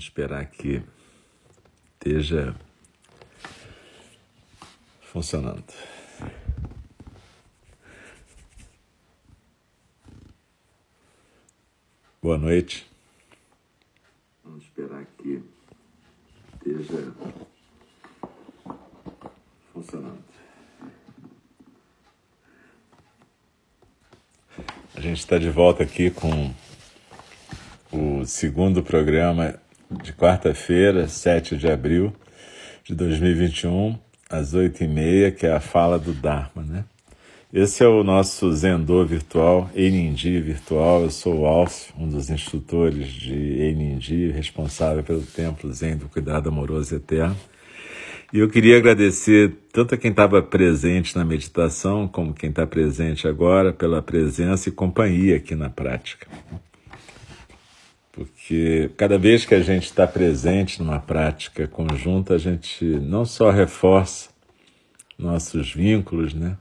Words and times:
Vamos 0.00 0.08
esperar 0.08 0.46
que 0.46 0.82
esteja 1.92 2.56
funcionando. 5.02 5.62
Boa 12.22 12.38
noite. 12.38 12.86
Vamos 14.42 14.64
esperar 14.64 15.04
que 15.18 15.42
esteja 16.54 17.12
funcionando. 19.74 20.24
A 24.94 25.00
gente 25.02 25.18
está 25.18 25.36
de 25.36 25.50
volta 25.50 25.82
aqui 25.82 26.10
com 26.10 26.54
o 27.92 28.24
segundo 28.24 28.82
programa 28.82 29.60
de 29.90 30.12
quarta-feira, 30.12 31.08
7 31.08 31.56
de 31.56 31.68
abril 31.68 32.12
de 32.84 32.94
2021, 32.94 33.98
às 34.28 34.54
8h30, 34.54 35.34
que 35.34 35.46
é 35.46 35.52
a 35.52 35.60
fala 35.60 35.98
do 35.98 36.12
Dharma, 36.12 36.62
né? 36.62 36.84
Esse 37.52 37.82
é 37.82 37.88
o 37.88 38.04
nosso 38.04 38.52
Zendô 38.52 39.04
virtual, 39.04 39.68
Einindi 39.74 40.40
virtual. 40.40 41.02
Eu 41.02 41.10
sou 41.10 41.40
o 41.40 41.46
Alf, 41.46 41.90
um 41.98 42.08
dos 42.08 42.30
instrutores 42.30 43.08
de 43.08 43.34
Einindi, 43.34 44.30
responsável 44.30 45.02
pelo 45.02 45.22
Templo 45.22 45.72
Zen 45.72 45.96
do 45.96 46.08
Cuidado 46.08 46.48
Amoroso 46.48 46.94
Eterno. 46.94 47.36
E 48.32 48.38
eu 48.38 48.48
queria 48.48 48.76
agradecer 48.76 49.52
tanto 49.72 49.96
a 49.96 49.98
quem 49.98 50.12
estava 50.12 50.40
presente 50.40 51.16
na 51.16 51.24
meditação, 51.24 52.06
como 52.06 52.32
quem 52.32 52.50
está 52.50 52.64
presente 52.64 53.26
agora, 53.26 53.72
pela 53.72 54.00
presença 54.00 54.68
e 54.68 54.72
companhia 54.72 55.34
aqui 55.34 55.56
na 55.56 55.68
prática. 55.68 56.28
Porque 58.20 58.90
cada 58.98 59.16
vez 59.16 59.46
que 59.46 59.54
a 59.54 59.62
gente 59.62 59.84
está 59.84 60.06
presente 60.06 60.78
numa 60.82 61.00
prática 61.00 61.66
conjunta, 61.66 62.34
a 62.34 62.38
gente 62.38 62.84
não 62.84 63.24
só 63.24 63.50
reforça 63.50 64.28
nossos 65.16 65.72
vínculos, 65.72 66.34
né? 66.34 66.58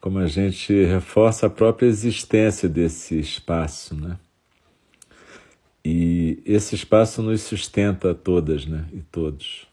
Como 0.00 0.20
a 0.20 0.28
gente 0.28 0.72
reforça 0.84 1.48
a 1.48 1.50
própria 1.50 1.88
existência 1.88 2.68
desse 2.68 3.18
espaço, 3.18 3.92
né? 3.96 4.18
E 5.84 6.40
esse 6.46 6.76
espaço 6.76 7.22
nos 7.22 7.42
sustenta 7.42 8.12
a 8.12 8.14
todas, 8.14 8.64
né? 8.64 8.84
E 8.92 9.00
todos. 9.00 9.66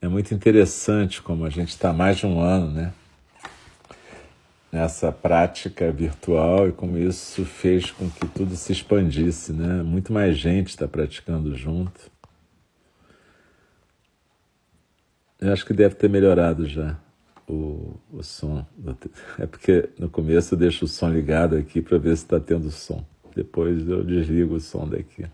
É 0.00 0.08
muito 0.08 0.32
interessante 0.32 1.20
como 1.20 1.44
a 1.44 1.50
gente 1.50 1.68
está 1.68 1.92
mais 1.92 2.16
de 2.16 2.24
um 2.24 2.40
ano, 2.40 2.70
né? 2.70 2.94
Nessa 4.74 5.12
prática 5.12 5.92
virtual 5.92 6.68
e 6.68 6.72
como 6.72 6.98
isso 6.98 7.44
fez 7.44 7.92
com 7.92 8.10
que 8.10 8.26
tudo 8.26 8.56
se 8.56 8.72
expandisse, 8.72 9.52
né? 9.52 9.84
Muito 9.84 10.12
mais 10.12 10.36
gente 10.36 10.70
está 10.70 10.88
praticando 10.88 11.56
junto. 11.56 12.10
Eu 15.40 15.52
acho 15.52 15.64
que 15.64 15.72
deve 15.72 15.94
ter 15.94 16.10
melhorado 16.10 16.66
já 16.66 16.98
o, 17.48 17.94
o 18.12 18.20
som. 18.24 18.66
É 19.38 19.46
porque 19.46 19.90
no 19.96 20.10
começo 20.10 20.54
eu 20.54 20.58
deixo 20.58 20.86
o 20.86 20.88
som 20.88 21.08
ligado 21.08 21.54
aqui 21.54 21.80
para 21.80 21.96
ver 21.96 22.16
se 22.16 22.24
está 22.24 22.40
tendo 22.40 22.68
som. 22.72 23.04
Depois 23.32 23.88
eu 23.88 24.02
desligo 24.02 24.56
o 24.56 24.60
som 24.60 24.88
daqui. 24.88 25.24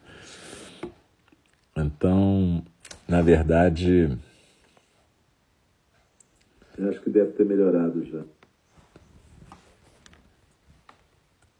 Então, 1.74 2.62
na 3.08 3.22
verdade. 3.22 4.18
Eu 6.76 6.90
acho 6.90 7.00
que 7.00 7.08
deve 7.08 7.32
ter 7.32 7.46
melhorado 7.46 8.04
já 8.04 8.22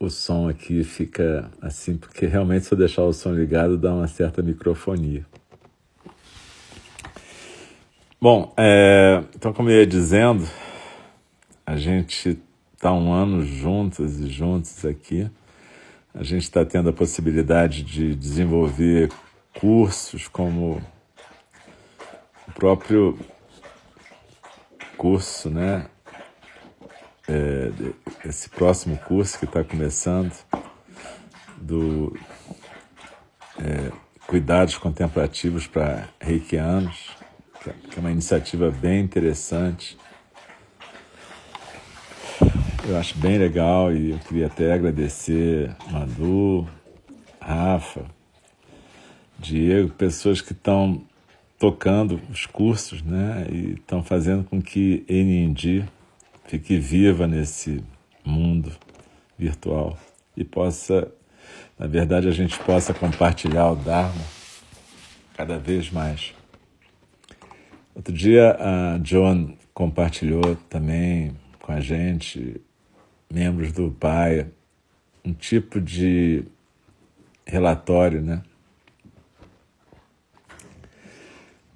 o 0.01 0.09
som 0.09 0.49
aqui 0.49 0.83
fica 0.83 1.51
assim, 1.61 1.95
porque 1.95 2.25
realmente 2.25 2.65
se 2.65 2.73
eu 2.73 2.79
deixar 2.79 3.03
o 3.03 3.13
som 3.13 3.35
ligado 3.35 3.77
dá 3.77 3.93
uma 3.93 4.09
certa 4.09 4.41
microfonia. 4.41 5.27
Bom, 8.19 8.55
é, 8.57 9.23
então 9.37 9.53
como 9.53 9.69
eu 9.69 9.77
ia 9.77 9.87
dizendo, 9.87 10.49
a 11.67 11.77
gente 11.77 12.41
está 12.75 12.91
um 12.95 13.13
ano 13.13 13.45
juntos 13.45 14.19
e 14.19 14.27
juntos 14.27 14.87
aqui. 14.87 15.31
A 16.15 16.25
gente 16.25 16.45
está 16.45 16.65
tendo 16.65 16.89
a 16.89 16.93
possibilidade 16.95 17.83
de 17.83 18.15
desenvolver 18.15 19.11
cursos 19.61 20.27
como 20.27 20.83
o 22.49 22.53
próprio 22.53 23.19
curso, 24.97 25.51
né? 25.51 25.87
É, 27.31 28.29
esse 28.29 28.51
próximo 28.51 28.97
curso 28.97 29.39
que 29.39 29.45
está 29.45 29.63
começando, 29.63 30.33
do 31.61 32.19
é, 33.59 33.93
Cuidados 34.27 34.77
Contemplativos 34.77 35.67
para 35.67 36.09
Reikianos, 36.21 37.11
é, 37.65 37.71
que 37.89 37.99
é 37.99 38.01
uma 38.01 38.11
iniciativa 38.11 38.71
bem 38.71 39.01
interessante. 39.01 39.97
Eu 42.89 42.97
acho 42.97 43.17
bem 43.19 43.39
legal 43.39 43.93
e 43.93 44.11
eu 44.11 44.19
queria 44.19 44.47
até 44.47 44.73
agradecer 44.73 45.77
Manu, 45.91 46.67
Rafa, 47.41 48.05
Diego, 49.39 49.91
pessoas 49.91 50.41
que 50.41 50.53
estão 50.53 51.05
tocando 51.59 52.21
os 52.31 52.47
cursos, 52.47 53.03
né, 53.03 53.47
e 53.51 53.75
estão 53.75 54.03
fazendo 54.03 54.43
com 54.45 54.61
que 54.61 55.05
NND 55.09 55.85
fique 56.51 56.77
viva 56.77 57.29
nesse 57.29 57.81
mundo 58.25 58.73
virtual 59.39 59.97
e 60.37 60.43
possa, 60.43 61.09
na 61.79 61.87
verdade, 61.87 62.27
a 62.27 62.33
gente 62.33 62.59
possa 62.59 62.93
compartilhar 62.93 63.71
o 63.71 63.77
Dharma 63.77 64.25
cada 65.37 65.61
vez 65.61 65.93
mais. 65.93 66.35
Outro 67.95 68.13
dia 68.13 68.57
a 68.59 68.99
John 68.99 69.57
compartilhou 69.73 70.57
também 70.69 71.37
com 71.61 71.71
a 71.71 71.81
gente, 71.81 72.61
membros 73.33 73.71
do 73.71 73.93
PAI, 73.93 74.49
um 75.25 75.33
tipo 75.33 75.81
de 75.81 76.43
relatório, 77.47 78.21
né? 78.21 78.43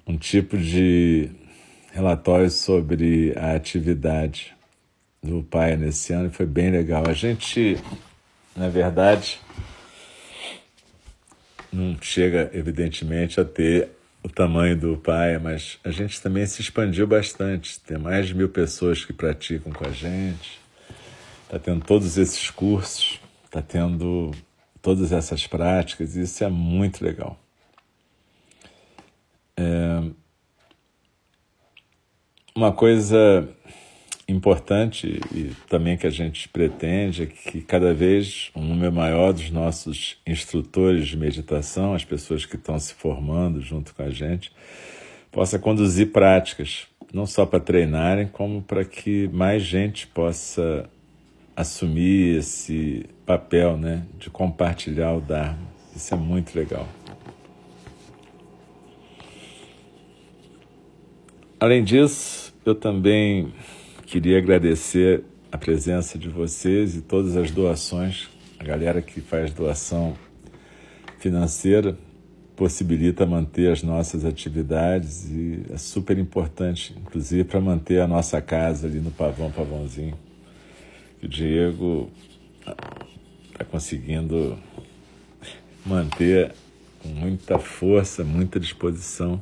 Um 0.05 0.17
tipo 0.17 0.57
de 0.57 1.31
relatório 1.93 2.49
sobre 2.49 3.33
a 3.37 3.55
atividade 3.55 4.54
do 5.25 5.43
pai 5.43 5.75
nesse 5.75 6.13
ano 6.13 6.27
e 6.27 6.31
foi 6.31 6.45
bem 6.45 6.69
legal. 6.69 7.03
A 7.07 7.13
gente, 7.13 7.77
na 8.55 8.69
verdade, 8.69 9.39
não 11.73 11.97
chega, 12.01 12.49
evidentemente, 12.53 13.39
a 13.41 13.45
ter 13.45 13.89
o 14.23 14.29
tamanho 14.29 14.77
do 14.77 14.97
pai, 14.97 15.37
mas 15.37 15.77
a 15.83 15.91
gente 15.91 16.21
também 16.21 16.45
se 16.45 16.61
expandiu 16.61 17.05
bastante. 17.05 17.79
Tem 17.79 17.97
mais 17.97 18.27
de 18.27 18.33
mil 18.33 18.49
pessoas 18.49 19.03
que 19.03 19.13
praticam 19.13 19.71
com 19.73 19.87
a 19.87 19.91
gente, 19.91 20.59
está 21.43 21.59
tendo 21.59 21.83
todos 21.83 22.17
esses 22.17 22.49
cursos, 22.49 23.19
está 23.45 23.61
tendo 23.61 24.31
todas 24.81 25.11
essas 25.11 25.45
práticas, 25.45 26.15
e 26.15 26.21
isso 26.21 26.43
é 26.43 26.49
muito 26.49 27.03
legal. 27.03 27.39
É... 29.57 30.01
Uma 32.55 32.71
coisa 32.71 33.49
importante 34.27 35.19
e 35.33 35.51
também 35.69 35.97
que 35.97 36.07
a 36.07 36.11
gente 36.11 36.49
pretende 36.49 37.23
é 37.23 37.25
que 37.27 37.61
cada 37.61 37.93
vez 37.93 38.49
um 38.55 38.63
número 38.63 38.91
maior 38.91 39.31
dos 39.31 39.51
nossos 39.51 40.17
instrutores 40.25 41.07
de 41.07 41.15
meditação, 41.15 41.93
as 41.93 42.03
pessoas 42.03 42.45
que 42.45 42.55
estão 42.55 42.77
se 42.79 42.93
formando 42.93 43.61
junto 43.61 43.93
com 43.93 44.01
a 44.01 44.09
gente, 44.09 44.51
possa 45.31 45.59
conduzir 45.59 46.11
práticas, 46.11 46.87
não 47.13 47.25
só 47.25 47.45
para 47.45 47.59
treinarem, 47.59 48.27
como 48.27 48.61
para 48.61 48.83
que 48.83 49.27
mais 49.29 49.61
gente 49.61 50.07
possa 50.07 50.89
assumir 51.55 52.39
esse 52.39 53.05
papel 53.25 53.77
né, 53.77 54.05
de 54.17 54.29
compartilhar 54.29 55.13
o 55.13 55.21
Dharma. 55.21 55.59
Isso 55.95 56.13
é 56.13 56.17
muito 56.17 56.55
legal. 56.55 56.87
Além 61.59 61.83
disso, 61.83 62.53
eu 62.65 62.75
também 62.75 63.53
Queria 64.05 64.37
agradecer 64.37 65.23
a 65.51 65.57
presença 65.57 66.17
de 66.17 66.29
vocês 66.29 66.95
e 66.95 67.01
todas 67.01 67.35
as 67.35 67.49
doações. 67.49 68.29
A 68.59 68.63
galera 68.63 69.01
que 69.01 69.19
faz 69.19 69.51
doação 69.51 70.15
financeira 71.17 71.97
possibilita 72.55 73.25
manter 73.25 73.71
as 73.71 73.81
nossas 73.81 74.23
atividades 74.23 75.27
e 75.31 75.65
é 75.71 75.77
super 75.77 76.19
importante, 76.19 76.95
inclusive 76.95 77.43
para 77.45 77.59
manter 77.59 77.99
a 77.99 78.07
nossa 78.07 78.39
casa 78.39 78.85
ali 78.85 78.99
no 78.99 79.09
Pavão 79.09 79.51
Pavãozinho. 79.51 80.15
O 81.23 81.27
Diego 81.27 82.11
está 83.51 83.65
conseguindo 83.65 84.55
manter 85.83 86.53
com 87.01 87.09
muita 87.09 87.57
força, 87.57 88.23
muita 88.23 88.59
disposição 88.59 89.41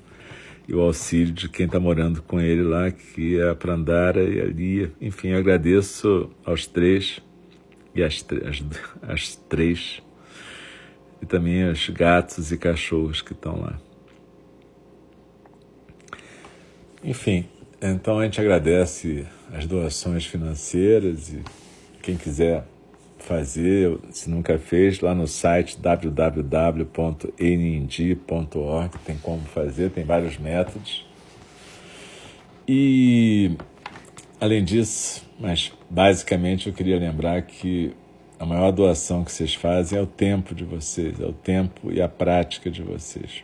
e 0.68 0.74
o 0.74 0.82
auxílio 0.82 1.34
de 1.34 1.50
quem 1.50 1.66
está 1.66 1.80
morando 1.80 2.22
com 2.22 2.40
ele 2.40 2.64
lá, 2.64 2.90
que 2.92 3.40
é 3.40 3.50
a 3.50 3.56
Prandara 3.56 4.24
e 4.24 4.40
a 4.40 4.46
Lia. 4.46 4.92
Enfim, 5.02 5.30
eu 5.30 5.38
agradeço 5.38 6.30
aos 6.46 6.66
três 6.66 7.20
e 7.94 8.02
as, 8.02 8.26
as, 8.48 8.64
as 9.02 9.36
três. 9.36 10.02
E 11.22 11.26
também 11.26 11.70
os 11.70 11.90
gatos 11.90 12.52
e 12.52 12.58
cachorros 12.58 13.22
que 13.22 13.34
estão 13.34 13.60
lá. 13.60 13.80
Enfim, 17.04 17.46
então 17.82 18.20
a 18.20 18.24
gente 18.24 18.40
agradece 18.40 19.26
as 19.52 19.66
doações 19.66 20.26
financeiras 20.26 21.34
e 21.34 21.44
quem 22.02 22.16
quiser 22.16 22.66
fazer, 23.24 23.98
se 24.12 24.30
nunca 24.30 24.60
fez, 24.60 25.00
lá 25.00 25.16
no 25.16 25.26
site 25.28 25.80
www.nnd.org 25.80 26.90
tem 29.06 29.18
como 29.18 29.42
fazer, 29.44 29.90
tem 29.92 30.04
vários 30.04 30.38
métodos. 30.38 31.06
E 32.68 33.56
além 34.40 34.64
disso, 34.64 35.26
mas 35.40 35.72
basicamente 35.90 36.68
eu 36.68 36.74
queria 36.74 37.00
lembrar 37.00 37.42
que 37.44 37.96
a 38.38 38.46
maior 38.46 38.72
doação 38.72 39.24
que 39.24 39.32
vocês 39.32 39.54
fazem 39.54 39.98
é 39.98 40.02
o 40.02 40.08
tempo 40.08 40.54
de 40.54 40.66
vocês, 40.66 41.20
é 41.22 41.26
o 41.26 41.32
tempo 41.34 41.92
e 41.92 42.02
a 42.02 42.10
prática 42.10 42.70
de 42.70 42.82
vocês. 42.82 43.42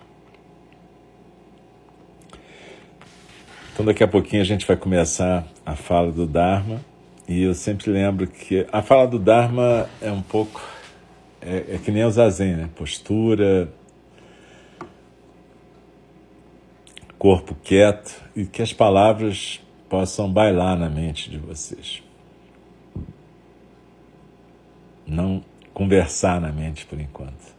Então 3.73 3.85
daqui 3.85 4.03
a 4.03 4.07
pouquinho 4.09 4.41
a 4.41 4.45
gente 4.45 4.67
vai 4.67 4.75
começar 4.75 5.47
a 5.65 5.73
fala 5.73 6.11
do 6.11 6.27
Dharma 6.27 6.88
e 7.29 7.43
eu 7.43 7.53
sempre 7.53 7.91
lembro 7.91 8.25
que 8.25 8.65
a 8.71 8.81
fala 8.81 9.07
do 9.07 9.19
Dharma 9.19 9.87
é 10.01 10.11
um 10.11 10.21
pouco. 10.21 10.59
É, 11.39 11.75
é 11.75 11.77
que 11.77 11.91
nem 11.91 12.03
o 12.03 12.09
Zazen, 12.09 12.55
né? 12.55 12.69
Postura, 12.75 13.71
corpo 17.19 17.55
quieto 17.63 18.19
e 18.35 18.47
que 18.47 18.63
as 18.63 18.73
palavras 18.73 19.61
possam 19.87 20.27
bailar 20.33 20.75
na 20.75 20.89
mente 20.89 21.29
de 21.29 21.37
vocês. 21.37 22.01
Não 25.05 25.43
conversar 25.71 26.41
na 26.41 26.51
mente 26.51 26.83
por 26.87 26.99
enquanto. 26.99 27.58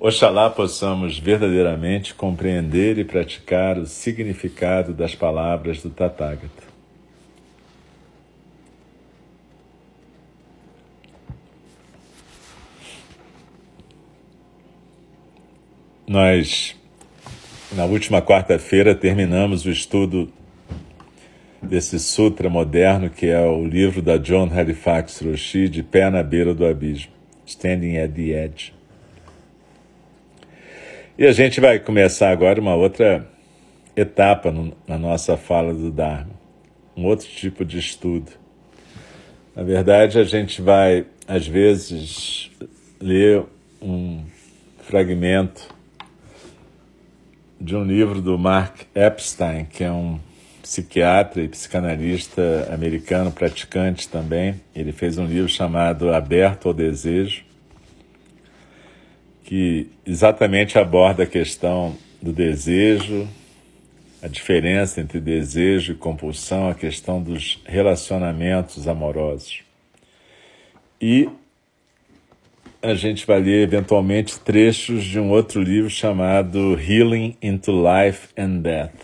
Oxalá 0.00 0.48
possamos 0.48 1.18
verdadeiramente 1.18 2.14
compreender 2.14 2.98
e 2.98 3.04
praticar 3.04 3.76
o 3.76 3.84
significado 3.84 4.94
das 4.94 5.12
palavras 5.16 5.82
do 5.82 5.90
Tathagata. 5.90 6.68
Nós, 16.06 16.76
na 17.72 17.84
última 17.84 18.22
quarta-feira, 18.22 18.94
terminamos 18.94 19.64
o 19.66 19.70
estudo 19.70 20.32
desse 21.60 21.98
sutra 21.98 22.48
moderno 22.48 23.10
que 23.10 23.26
é 23.26 23.44
o 23.44 23.66
livro 23.66 24.00
da 24.00 24.16
John 24.16 24.48
Halifax 24.48 25.20
Roshi, 25.22 25.68
De 25.68 25.82
Pé 25.82 26.08
na 26.08 26.22
Beira 26.22 26.54
do 26.54 26.64
Abismo, 26.64 27.10
Standing 27.44 27.98
at 27.98 28.12
the 28.12 28.30
Edge. 28.30 28.77
E 31.18 31.26
a 31.26 31.32
gente 31.32 31.60
vai 31.60 31.80
começar 31.80 32.30
agora 32.30 32.60
uma 32.60 32.76
outra 32.76 33.28
etapa 33.96 34.52
no, 34.52 34.72
na 34.86 34.96
nossa 34.96 35.36
fala 35.36 35.74
do 35.74 35.90
Dharma, 35.90 36.30
um 36.96 37.06
outro 37.06 37.26
tipo 37.26 37.64
de 37.64 37.76
estudo. 37.76 38.30
Na 39.52 39.64
verdade, 39.64 40.16
a 40.20 40.22
gente 40.22 40.62
vai, 40.62 41.06
às 41.26 41.44
vezes, 41.44 42.52
ler 43.00 43.42
um 43.82 44.22
fragmento 44.78 45.74
de 47.60 47.74
um 47.74 47.82
livro 47.82 48.22
do 48.22 48.38
Mark 48.38 48.82
Epstein, 48.94 49.64
que 49.64 49.82
é 49.82 49.90
um 49.90 50.20
psiquiatra 50.62 51.42
e 51.42 51.48
psicanalista 51.48 52.68
americano, 52.72 53.32
praticante 53.32 54.08
também. 54.08 54.60
Ele 54.72 54.92
fez 54.92 55.18
um 55.18 55.26
livro 55.26 55.48
chamado 55.48 56.14
Aberto 56.14 56.68
ao 56.68 56.72
Desejo 56.72 57.47
que 59.48 59.88
exatamente 60.04 60.78
aborda 60.78 61.22
a 61.22 61.26
questão 61.26 61.96
do 62.20 62.34
desejo, 62.34 63.26
a 64.22 64.28
diferença 64.28 65.00
entre 65.00 65.18
desejo 65.18 65.92
e 65.92 65.96
compulsão, 65.96 66.68
a 66.68 66.74
questão 66.74 67.22
dos 67.22 67.58
relacionamentos 67.64 68.86
amorosos. 68.86 69.62
E 71.00 71.30
a 72.82 72.92
gente 72.92 73.26
vai 73.26 73.40
ler 73.40 73.62
eventualmente 73.62 74.38
trechos 74.38 75.02
de 75.02 75.18
um 75.18 75.30
outro 75.30 75.62
livro 75.62 75.88
chamado 75.88 76.78
Healing 76.78 77.34
into 77.40 77.72
Life 77.72 78.28
and 78.36 78.58
Death, 78.58 79.00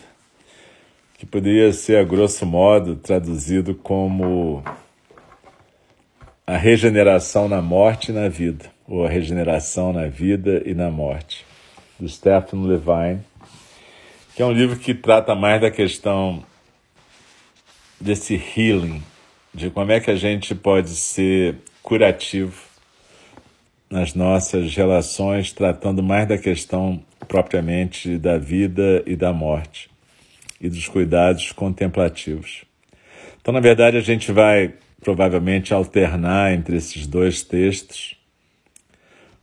que 1.17 1.25
poderia 1.25 1.73
ser, 1.73 1.97
a 1.97 2.03
grosso 2.03 2.45
modo, 2.45 2.95
traduzido 2.95 3.73
como 3.73 4.63
a 6.45 6.55
regeneração 6.55 7.49
na 7.49 7.63
morte 7.63 8.11
e 8.11 8.13
na 8.13 8.29
vida 8.29 8.74
ou 8.87 9.05
a 9.05 9.09
regeneração 9.09 9.91
na 9.91 10.07
vida 10.07 10.61
e 10.65 10.73
na 10.73 10.89
morte, 10.89 11.45
do 11.99 12.07
Stephen 12.07 12.65
Levine, 12.65 13.21
que 14.35 14.41
é 14.41 14.45
um 14.45 14.51
livro 14.51 14.77
que 14.77 14.93
trata 14.93 15.33
mais 15.33 15.61
da 15.61 15.71
questão 15.71 16.43
desse 17.99 18.35
healing, 18.35 19.01
de 19.53 19.69
como 19.69 19.91
é 19.91 19.99
que 19.99 20.11
a 20.11 20.15
gente 20.15 20.53
pode 20.53 20.89
ser 20.89 21.55
curativo 21.81 22.61
nas 23.89 24.13
nossas 24.13 24.75
relações, 24.75 25.53
tratando 25.53 26.03
mais 26.03 26.27
da 26.27 26.37
questão 26.37 27.01
propriamente 27.27 28.17
da 28.17 28.37
vida 28.37 29.01
e 29.05 29.15
da 29.15 29.31
morte 29.31 29.89
e 30.59 30.69
dos 30.69 30.87
cuidados 30.87 31.51
contemplativos. 31.51 32.65
Então, 33.39 33.53
na 33.53 33.59
verdade, 33.59 33.95
a 33.95 34.01
gente 34.01 34.31
vai 34.31 34.73
provavelmente 35.01 35.73
alternar 35.73 36.53
entre 36.53 36.77
esses 36.77 37.07
dois 37.07 37.43
textos 37.43 38.17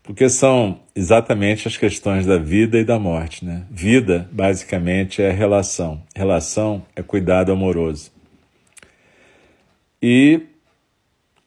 porque 0.02 0.28
são 0.28 0.80
exatamente 0.94 1.68
as 1.68 1.76
questões 1.76 2.26
da 2.26 2.37
vida 2.37 2.78
e 2.78 2.85
da 2.85 2.99
morte. 2.99 3.44
Né? 3.44 3.64
Vida, 3.71 4.28
basicamente, 4.32 5.23
é 5.23 5.30
relação. 5.30 6.02
Relação 6.14 6.85
é 6.97 7.02
cuidado 7.02 7.52
amoroso. 7.52 8.11
E 10.02 10.42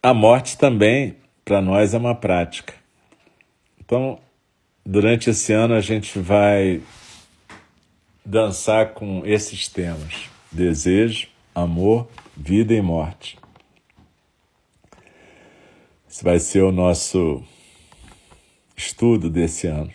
a 0.01 0.13
morte 0.13 0.57
também, 0.57 1.17
para 1.43 1.61
nós, 1.61 1.93
é 1.93 1.97
uma 1.97 2.15
prática. 2.15 2.73
Então, 3.79 4.19
durante 4.85 5.29
esse 5.29 5.51
ano, 5.51 5.73
a 5.73 5.81
gente 5.81 6.17
vai 6.17 6.81
dançar 8.23 8.93
com 8.93 9.23
esses 9.25 9.67
temas: 9.67 10.29
desejo, 10.49 11.27
amor, 11.53 12.07
vida 12.37 12.73
e 12.73 12.81
morte. 12.81 13.37
Esse 16.09 16.23
vai 16.23 16.39
ser 16.39 16.61
o 16.61 16.71
nosso 16.71 17.43
estudo 18.75 19.29
desse 19.29 19.67
ano, 19.67 19.91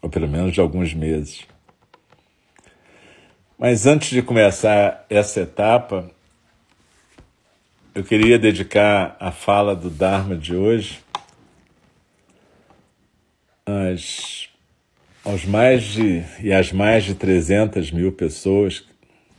ou 0.00 0.08
pelo 0.08 0.28
menos 0.28 0.52
de 0.52 0.60
alguns 0.60 0.92
meses. 0.92 1.46
Mas 3.58 3.86
antes 3.86 4.10
de 4.10 4.22
começar 4.22 5.06
essa 5.08 5.40
etapa, 5.40 6.10
eu 7.94 8.02
queria 8.02 8.38
dedicar 8.38 9.16
a 9.20 9.30
fala 9.30 9.76
do 9.76 9.88
Dharma 9.88 10.34
de 10.36 10.56
hoje 10.56 11.00
às 13.64 14.48
aos 15.24 15.44
mais 15.44 15.84
de 15.84 16.24
e 16.40 16.52
às 16.52 16.72
mais 16.72 17.04
de 17.04 17.14
300 17.14 17.92
mil 17.92 18.12
pessoas, 18.12 18.84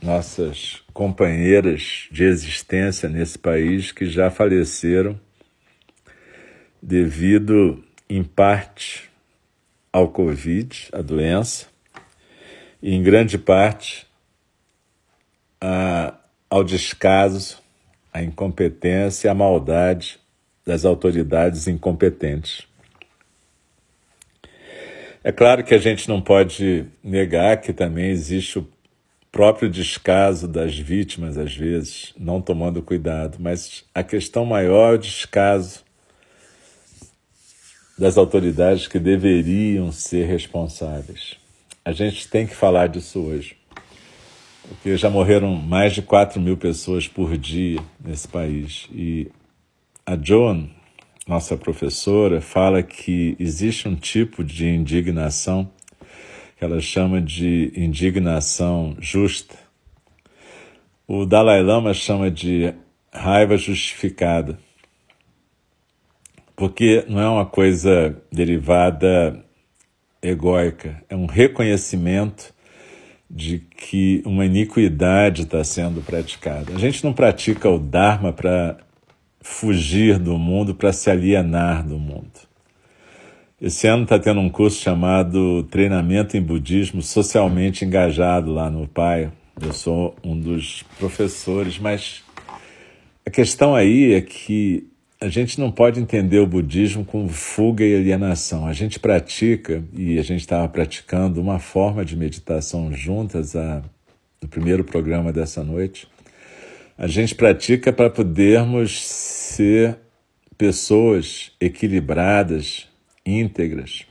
nossas 0.00 0.82
companheiras 0.94 2.08
de 2.10 2.24
existência 2.24 3.08
nesse 3.08 3.38
país 3.38 3.92
que 3.92 4.06
já 4.06 4.30
faleceram 4.30 5.18
devido, 6.82 7.82
em 8.08 8.22
parte, 8.22 9.10
ao 9.92 10.08
Covid, 10.08 10.88
a 10.92 11.00
doença, 11.00 11.66
e 12.82 12.94
em 12.94 13.02
grande 13.02 13.38
parte 13.38 14.06
a, 15.60 16.14
ao 16.50 16.62
descaso, 16.62 17.58
à 18.12 18.22
incompetência 18.22 19.28
e 19.28 19.30
à 19.30 19.34
maldade 19.34 20.20
das 20.66 20.84
autoridades 20.84 21.66
incompetentes. 21.66 22.66
É 25.22 25.32
claro 25.32 25.64
que 25.64 25.74
a 25.74 25.78
gente 25.78 26.08
não 26.08 26.20
pode 26.20 26.84
negar 27.02 27.60
que 27.60 27.72
também 27.72 28.10
existe 28.10 28.58
o 28.58 28.68
próprio 29.32 29.70
descaso 29.70 30.46
das 30.46 30.78
vítimas, 30.78 31.38
às 31.38 31.56
vezes, 31.56 32.12
não 32.18 32.40
tomando 32.40 32.82
cuidado, 32.82 33.38
mas 33.40 33.84
a 33.94 34.02
questão 34.02 34.44
maior 34.44 34.92
é 34.92 34.94
o 34.96 34.98
descaso 34.98 35.82
das 37.98 38.18
autoridades 38.18 38.88
que 38.88 38.98
deveriam 38.98 39.92
ser 39.92 40.26
responsáveis. 40.26 41.36
A 41.84 41.92
gente 41.92 42.28
tem 42.28 42.46
que 42.46 42.54
falar 42.54 42.88
disso 42.88 43.20
hoje, 43.20 43.56
porque 44.68 44.96
já 44.96 45.08
morreram 45.08 45.54
mais 45.54 45.92
de 45.92 46.02
4 46.02 46.40
mil 46.40 46.56
pessoas 46.56 47.06
por 47.06 47.36
dia 47.36 47.78
nesse 48.02 48.26
país. 48.26 48.88
E 48.92 49.30
a 50.04 50.16
Joan, 50.20 50.68
nossa 51.26 51.56
professora, 51.56 52.40
fala 52.40 52.82
que 52.82 53.36
existe 53.38 53.86
um 53.88 53.94
tipo 53.94 54.42
de 54.42 54.66
indignação 54.66 55.70
que 56.56 56.64
ela 56.64 56.80
chama 56.80 57.20
de 57.20 57.72
indignação 57.76 58.96
justa. 58.98 59.56
O 61.06 61.26
Dalai 61.26 61.62
Lama 61.62 61.92
chama 61.92 62.30
de 62.30 62.72
raiva 63.12 63.56
justificada 63.56 64.58
porque 66.56 67.04
não 67.08 67.20
é 67.20 67.28
uma 67.28 67.46
coisa 67.46 68.16
derivada 68.30 69.44
egóica, 70.22 71.02
é 71.08 71.16
um 71.16 71.26
reconhecimento 71.26 72.54
de 73.28 73.58
que 73.58 74.22
uma 74.24 74.46
iniquidade 74.46 75.42
está 75.42 75.62
sendo 75.64 76.00
praticada. 76.00 76.72
A 76.74 76.78
gente 76.78 77.02
não 77.02 77.12
pratica 77.12 77.68
o 77.68 77.78
Dharma 77.78 78.32
para 78.32 78.76
fugir 79.40 80.18
do 80.18 80.38
mundo, 80.38 80.74
para 80.74 80.92
se 80.92 81.10
alienar 81.10 81.86
do 81.86 81.98
mundo. 81.98 82.30
Esse 83.60 83.86
ano 83.86 84.04
está 84.04 84.18
tendo 84.18 84.40
um 84.40 84.48
curso 84.48 84.80
chamado 84.80 85.62
Treinamento 85.64 86.36
em 86.36 86.42
Budismo 86.42 87.02
Socialmente 87.02 87.84
Engajado 87.84 88.52
lá 88.52 88.70
no 88.70 88.86
PAI. 88.86 89.32
Eu 89.60 89.72
sou 89.72 90.14
um 90.22 90.38
dos 90.38 90.82
professores, 90.98 91.78
mas 91.78 92.22
a 93.26 93.30
questão 93.30 93.74
aí 93.74 94.12
é 94.12 94.20
que 94.20 94.86
a 95.24 95.28
gente 95.30 95.58
não 95.58 95.72
pode 95.72 95.98
entender 95.98 96.38
o 96.38 96.46
budismo 96.46 97.02
como 97.02 97.30
fuga 97.30 97.82
e 97.82 97.96
alienação. 97.96 98.66
A 98.66 98.74
gente 98.74 99.00
pratica, 99.00 99.82
e 99.94 100.18
a 100.18 100.22
gente 100.22 100.42
estava 100.42 100.68
praticando 100.68 101.40
uma 101.40 101.58
forma 101.58 102.04
de 102.04 102.14
meditação 102.14 102.92
juntas 102.92 103.56
a, 103.56 103.82
no 104.42 104.46
primeiro 104.48 104.84
programa 104.84 105.32
dessa 105.32 105.64
noite. 105.64 106.06
A 106.98 107.06
gente 107.06 107.34
pratica 107.34 107.90
para 107.90 108.10
podermos 108.10 109.00
ser 109.02 109.96
pessoas 110.58 111.52
equilibradas, 111.58 112.86
íntegras, 113.24 114.04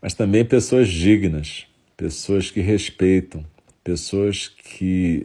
mas 0.00 0.14
também 0.14 0.44
pessoas 0.44 0.86
dignas, 0.86 1.66
pessoas 1.96 2.48
que 2.48 2.60
respeitam, 2.60 3.44
pessoas 3.82 4.46
que 4.46 5.24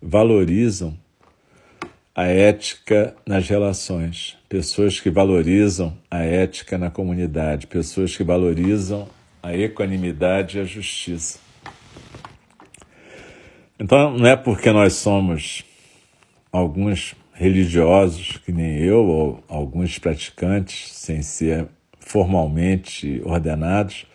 valorizam 0.00 0.96
a 2.14 2.24
ética 2.24 3.14
nas 3.26 3.48
relações, 3.48 4.36
pessoas 4.48 5.00
que 5.00 5.10
valorizam 5.10 5.96
a 6.10 6.20
ética 6.22 6.76
na 6.76 6.90
comunidade, 6.90 7.66
pessoas 7.66 8.16
que 8.16 8.22
valorizam 8.22 9.08
a 9.42 9.56
equanimidade 9.56 10.58
e 10.58 10.60
a 10.60 10.64
justiça. 10.64 11.38
Então, 13.78 14.16
não 14.16 14.26
é 14.26 14.36
porque 14.36 14.70
nós 14.70 14.92
somos 14.92 15.64
alguns 16.52 17.14
religiosos, 17.32 18.36
que 18.36 18.52
nem 18.52 18.78
eu, 18.78 19.04
ou 19.04 19.44
alguns 19.48 19.98
praticantes, 19.98 20.92
sem 20.92 21.22
ser 21.22 21.66
formalmente 21.98 23.22
ordenados, 23.24 24.06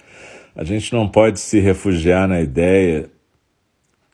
a 0.56 0.64
gente 0.64 0.94
não 0.94 1.08
pode 1.08 1.40
se 1.40 1.60
refugiar 1.60 2.28
na 2.28 2.40
ideia 2.40 3.10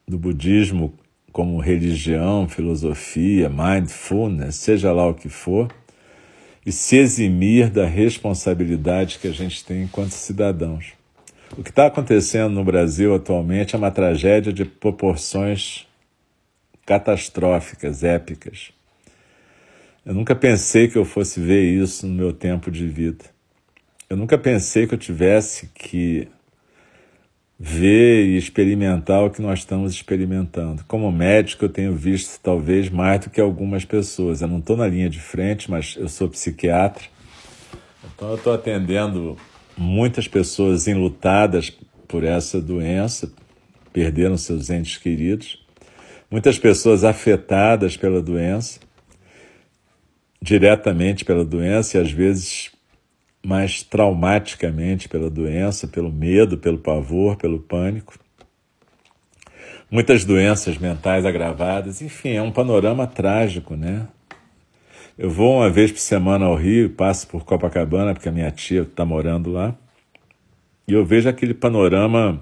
do 0.08 0.18
budismo 0.18 0.94
como 1.34 1.60
religião, 1.60 2.48
filosofia, 2.48 3.50
mindfulness, 3.50 4.56
seja 4.56 4.94
lá 4.94 5.08
o 5.08 5.16
que 5.16 5.28
for, 5.28 5.68
e 6.64 6.72
se 6.72 6.96
eximir 6.96 7.72
da 7.72 7.88
responsabilidade 7.88 9.18
que 9.20 9.28
a 9.28 9.32
gente 9.32 9.66
tem 9.66 9.84
enquanto 9.84 10.12
cidadãos. 10.12 10.94
O 11.58 11.64
que 11.64 11.72
está 11.72 11.88
acontecendo 11.88 12.54
no 12.54 12.64
Brasil 12.64 13.14
atualmente 13.16 13.76
é 13.76 13.78
uma 13.78 13.92
tragédia 13.92 14.54
de 14.54 14.64
proporções 14.64 15.88
catastróficas, 16.86 18.04
épicas. 18.04 18.72
Eu 20.06 20.14
nunca 20.14 20.36
pensei 20.36 20.88
que 20.88 20.98
eu 20.98 21.06
fosse 21.06 21.40
ver 21.40 21.64
isso 21.64 22.06
no 22.06 22.14
meu 22.14 22.32
tempo 22.32 22.70
de 22.70 22.88
vida. 22.88 23.26
Eu 24.10 24.16
nunca 24.16 24.38
pensei 24.38 24.86
que 24.86 24.94
eu 24.94 25.00
tivesse 25.00 25.70
que 25.74 26.28
ver 27.66 28.26
e 28.26 28.36
experimentar 28.36 29.24
o 29.24 29.30
que 29.30 29.42
nós 29.42 29.60
estamos 29.60 29.94
experimentando. 29.94 30.84
Como 30.86 31.10
médico, 31.10 31.64
eu 31.64 31.70
tenho 31.70 31.96
visto 31.96 32.38
talvez 32.42 32.90
mais 32.90 33.22
do 33.22 33.30
que 33.30 33.40
algumas 33.40 33.86
pessoas. 33.86 34.42
Eu 34.42 34.50
não 34.50 34.60
estou 34.60 34.76
na 34.76 34.86
linha 34.86 35.10
de 35.10 35.22
frente, 35.22 35.72
mas 35.72 35.96
eu 35.98 36.10
sou 36.10 36.28
psiquiatra. 36.28 37.06
Então, 38.04 38.32
eu 38.32 38.36
estou 38.36 38.54
atendendo 38.54 39.38
muitas 39.78 40.28
pessoas 40.28 40.90
enlutadas 40.90 41.72
por 42.06 42.26
essa 42.26 42.60
doença, 42.60 43.32
perderam 43.94 44.36
seus 44.36 44.70
entes 44.70 44.98
queridos, 44.98 45.66
muitas 46.30 46.60
pessoas 46.60 47.06
afetadas 47.06 47.96
pela 47.96 48.22
doença, 48.22 48.82
diretamente 50.42 51.24
pela 51.24 51.46
doença 51.46 51.98
e 51.98 52.02
às 52.02 52.12
vezes 52.12 52.73
mais 53.46 53.84
traumaticamente 53.84 55.10
pela 55.10 55.30
doença, 55.30 55.88
pelo 55.88 56.12
medo, 56.12 56.58
pelo 56.58 56.78
pavor, 56.78 57.36
pelo 57.36 57.60
pânico. 57.60 58.18
Muitas 59.92 60.26
doenças 60.26 60.78
mentais 60.78 61.26
agravadas, 61.26 62.02
enfim, 62.02 62.30
é 62.30 62.42
um 62.42 62.52
panorama 62.52 63.06
trágico, 63.06 63.76
né? 63.76 64.08
Eu 65.18 65.30
vou 65.30 65.58
uma 65.58 65.70
vez 65.70 65.92
por 65.92 66.00
semana 66.00 66.46
ao 66.46 66.56
Rio, 66.56 66.90
passo 66.90 67.28
por 67.28 67.46
Copacabana, 67.46 68.14
porque 68.14 68.30
a 68.30 68.32
minha 68.32 68.50
tia 68.50 68.82
está 68.82 69.06
morando 69.06 69.52
lá, 69.52 69.76
e 70.88 70.94
eu 70.94 71.06
vejo 71.06 71.30
aquele 71.30 71.54
panorama 71.54 72.42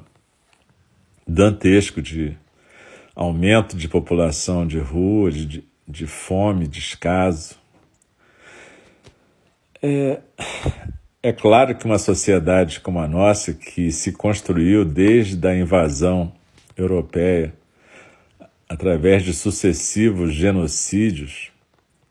dantesco 1.28 2.02
de 2.02 2.38
aumento 3.16 3.76
de 3.76 3.88
população 3.88 4.66
de 4.66 4.80
rua, 4.80 5.32
de, 5.32 5.64
de 5.88 6.08
fome, 6.08 6.68
descaso. 6.68 7.61
É, 9.84 10.20
é 11.24 11.34
claro 11.34 11.76
que 11.76 11.86
uma 11.86 11.98
sociedade 11.98 12.80
como 12.80 13.00
a 13.00 13.08
nossa, 13.08 13.54
que 13.54 13.92
se 13.92 14.12
construiu 14.12 14.86
desde 14.86 15.48
a 15.48 15.56
invasão 15.56 16.32
europeia, 16.78 17.54
através 18.70 19.24
de 19.24 19.34
sucessivos 19.34 20.34
genocídios, 20.34 21.52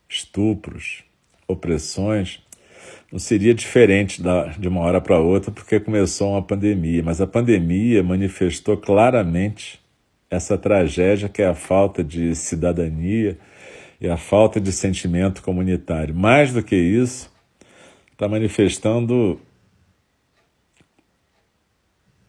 estupros, 0.09 1.05
opressões, 1.47 2.43
não 3.11 3.19
seria 3.19 3.55
diferente 3.55 4.23
da, 4.23 4.47
de 4.47 4.69
uma 4.69 4.81
hora 4.81 5.01
para 5.01 5.19
outra 5.19 5.51
porque 5.51 5.81
começou 5.81 6.33
uma 6.33 6.43
pandemia. 6.43 7.03
Mas 7.03 7.21
a 7.21 7.27
pandemia 7.27 8.03
manifestou 8.03 8.77
claramente 8.77 9.81
essa 10.29 10.59
tragédia 10.59 11.29
que 11.29 11.43
é 11.43 11.47
a 11.47 11.55
falta 11.55 12.05
de 12.05 12.35
cidadania 12.35 13.39
e 14.01 14.09
a 14.09 14.17
falta 14.17 14.61
de 14.61 14.73
sentimento 14.73 15.43
comunitário. 15.43 16.15
Mais 16.15 16.53
do 16.53 16.63
que 16.63 16.77
isso, 16.77 17.30
está 18.21 18.29
manifestando 18.29 19.41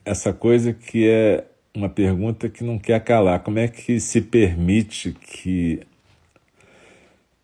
essa 0.05 0.31
coisa 0.31 0.71
que 0.71 1.05
é 1.05 1.43
uma 1.75 1.89
pergunta 1.89 2.47
que 2.47 2.63
não 2.63 2.79
quer 2.79 3.03
calar. 3.03 3.41
Como 3.41 3.59
é 3.59 3.67
que 3.67 3.99
se 3.99 4.21
permite 4.21 5.11
que 5.11 5.81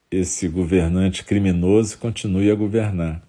esse 0.10 0.48
governante 0.48 1.26
criminoso 1.26 1.98
continue 1.98 2.50
a 2.50 2.56
governar? 2.56 3.22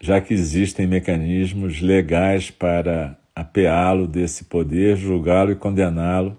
Já 0.00 0.20
que 0.20 0.32
existem 0.32 0.86
mecanismos 0.86 1.80
legais 1.80 2.52
para 2.52 3.18
apeá-lo 3.34 4.06
desse 4.06 4.44
poder, 4.44 4.96
julgá-lo 4.96 5.50
e 5.50 5.56
condená-lo 5.56 6.38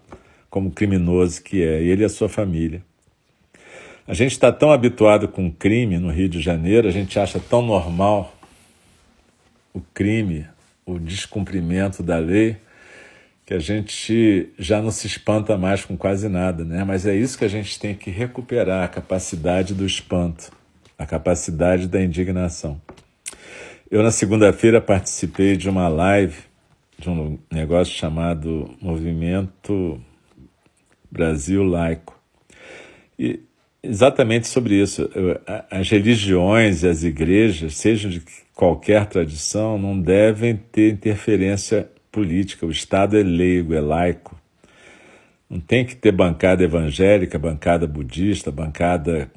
como 0.50 0.72
criminoso 0.72 1.44
que 1.44 1.62
é, 1.62 1.84
ele 1.84 2.04
e 2.04 2.06
a 2.06 2.10
sua 2.10 2.30
família. 2.30 2.82
A 4.06 4.14
gente 4.14 4.34
está 4.34 4.52
tão 4.52 4.72
habituado 4.72 5.30
com 5.30 5.50
crime 5.50 5.98
no 5.98 6.12
Rio 6.12 6.28
de 6.28 6.42
Janeiro, 6.42 6.88
a 6.88 6.92
gente 6.92 7.18
acha 7.18 7.40
tão 7.40 7.62
normal 7.62 8.36
o 9.74 9.80
crime 9.94 10.46
o 10.86 11.00
descumprimento 11.00 12.04
da 12.04 12.18
lei, 12.18 12.58
que 13.46 13.54
a 13.54 13.60
gente 13.60 14.50
já 14.60 14.82
não 14.82 14.92
se 14.92 15.08
espanta 15.08 15.58
mais 15.58 15.86
com 15.86 15.96
quase 15.96 16.28
nada, 16.28 16.66
né? 16.66 16.84
Mas 16.84 17.06
é 17.06 17.16
isso 17.16 17.38
que 17.38 17.46
a 17.46 17.50
gente 17.50 17.80
tem 17.80 17.96
que 17.96 18.10
recuperar, 18.10 18.84
a 18.84 18.88
capacidade 18.88 19.74
do 19.74 19.86
espanto, 19.86 20.52
a 20.98 21.06
capacidade 21.06 21.88
da 21.88 22.02
indignação. 22.02 22.82
Eu, 23.90 24.04
na 24.04 24.12
segunda-feira, 24.12 24.82
participei 24.82 25.56
de 25.56 25.70
uma 25.70 25.88
live 25.88 26.38
de 26.98 27.10
um 27.10 27.38
negócio 27.52 27.94
chamado 27.94 28.70
Movimento 28.82 30.02
Brasil 31.12 31.64
Laico. 31.64 32.18
E 33.18 33.42
exatamente 33.84 34.48
sobre 34.48 34.82
isso. 34.82 35.10
As 35.70 35.90
religiões 35.90 36.84
e 36.84 36.88
as 36.88 37.04
igrejas, 37.04 37.76
sejam 37.76 38.10
de 38.10 38.24
qualquer 38.56 39.06
tradição, 39.06 39.78
não 39.78 40.00
devem 40.00 40.56
ter 40.56 40.94
interferência 40.94 41.90
política. 42.12 42.66
O 42.66 42.72
Estado 42.72 43.18
é 43.18 43.24
leigo, 43.24 43.74
é 43.74 43.82
laico. 43.82 44.40
Não 45.50 45.60
tem 45.60 45.86
que 45.86 45.96
ter 45.96 46.12
bancada 46.12 46.64
evangélica, 46.64 47.38
bancada 47.38 47.86
budista, 47.86 48.52
bancada. 48.52 49.30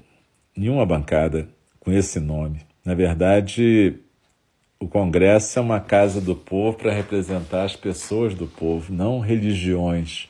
nenhuma 0.56 0.86
bancada 0.86 1.48
com 1.80 1.92
esse 1.92 2.20
nome. 2.20 2.60
Na 2.84 2.94
verdade, 2.94 3.98
o 4.78 4.86
Congresso 4.86 5.58
é 5.58 5.62
uma 5.62 5.80
casa 5.80 6.20
do 6.20 6.34
povo 6.34 6.78
para 6.78 6.92
representar 6.92 7.64
as 7.64 7.74
pessoas 7.74 8.34
do 8.34 8.46
povo, 8.46 8.92
não 8.92 9.20
religiões. 9.20 10.28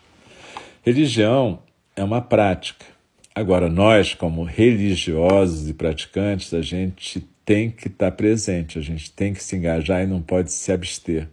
Religião 0.85 1.61
é 1.95 2.03
uma 2.03 2.21
prática. 2.21 2.96
Agora, 3.37 3.69
nós, 3.69 4.15
como 4.15 4.45
religiosos 4.45 5.69
e 5.69 5.75
praticantes, 5.75 6.55
a 6.55 6.63
gente 6.63 7.21
tem 7.45 7.71
que 7.71 7.87
estar 7.87 8.11
presente, 8.13 8.79
a 8.79 8.81
gente 8.81 9.13
tem 9.13 9.35
que 9.35 9.45
se 9.45 9.55
engajar 9.55 10.03
e 10.03 10.07
não 10.07 10.23
pode 10.23 10.51
se 10.51 10.73
abster. 10.73 11.29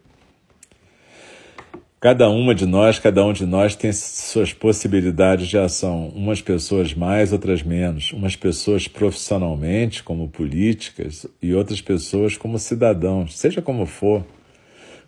Cada 2.02 2.30
uma 2.30 2.54
de 2.54 2.66
nós, 2.66 3.00
cada 3.00 3.26
um 3.26 3.32
de 3.32 3.46
nós 3.46 3.78
tem 3.78 3.94
suas 3.94 4.52
possibilidades 4.52 5.48
de 5.48 5.58
ação. 5.58 6.10
Umas 6.10 6.42
pessoas 6.42 6.94
mais, 6.94 7.32
outras 7.32 7.64
menos. 7.64 8.12
Umas 8.12 8.36
pessoas 8.36 8.86
profissionalmente, 8.86 10.04
como 10.04 10.28
políticas, 10.28 11.26
e 11.42 11.54
outras 11.54 11.80
pessoas 11.80 12.36
como 12.36 12.60
cidadãos, 12.60 13.40
seja 13.40 13.62
como 13.62 13.86
for, 13.86 14.26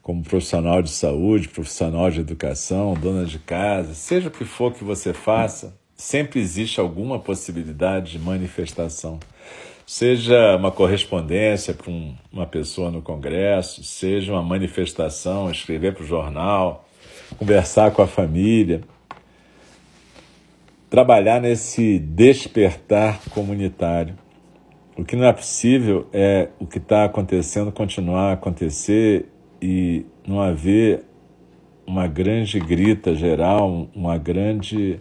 como 0.01 0.23
profissional 0.23 0.81
de 0.81 0.91
saúde, 0.91 1.49
profissional 1.49 2.09
de 2.09 2.21
educação, 2.21 2.93
dona 2.93 3.25
de 3.25 3.39
casa, 3.39 3.93
seja 3.93 4.29
o 4.29 4.31
que 4.31 4.45
for 4.45 4.73
que 4.73 4.85
você 4.85 5.11
faça, 5.11 5.77
sempre 5.95 6.39
existe 6.39 6.79
alguma 6.79 7.19
possibilidade 7.19 8.13
de 8.13 8.19
manifestação 8.19 9.19
seja 9.85 10.55
uma 10.55 10.71
correspondência 10.71 11.73
para 11.73 11.91
um, 11.91 12.15
uma 12.31 12.45
pessoa 12.45 12.89
no 12.89 13.01
Congresso, 13.01 13.83
seja 13.83 14.31
uma 14.31 14.41
manifestação, 14.41 15.51
escrever 15.51 15.93
para 15.93 16.03
o 16.03 16.07
jornal, 16.07 16.87
conversar 17.37 17.91
com 17.91 18.01
a 18.01 18.07
família, 18.07 18.81
trabalhar 20.89 21.39
nesse 21.39 21.99
despertar 21.99 23.21
comunitário. 23.29 24.15
O 24.97 25.03
que 25.03 25.15
não 25.15 25.25
é 25.25 25.33
possível 25.33 26.07
é 26.11 26.49
o 26.57 26.65
que 26.65 26.77
está 26.77 27.05
acontecendo 27.05 27.71
continuar 27.71 28.29
a 28.29 28.33
acontecer 28.33 29.27
e 29.61 30.05
não 30.25 30.41
haver 30.41 31.03
uma 31.85 32.07
grande 32.07 32.59
grita 32.59 33.13
geral, 33.13 33.89
uma 33.93 34.17
grande 34.17 34.99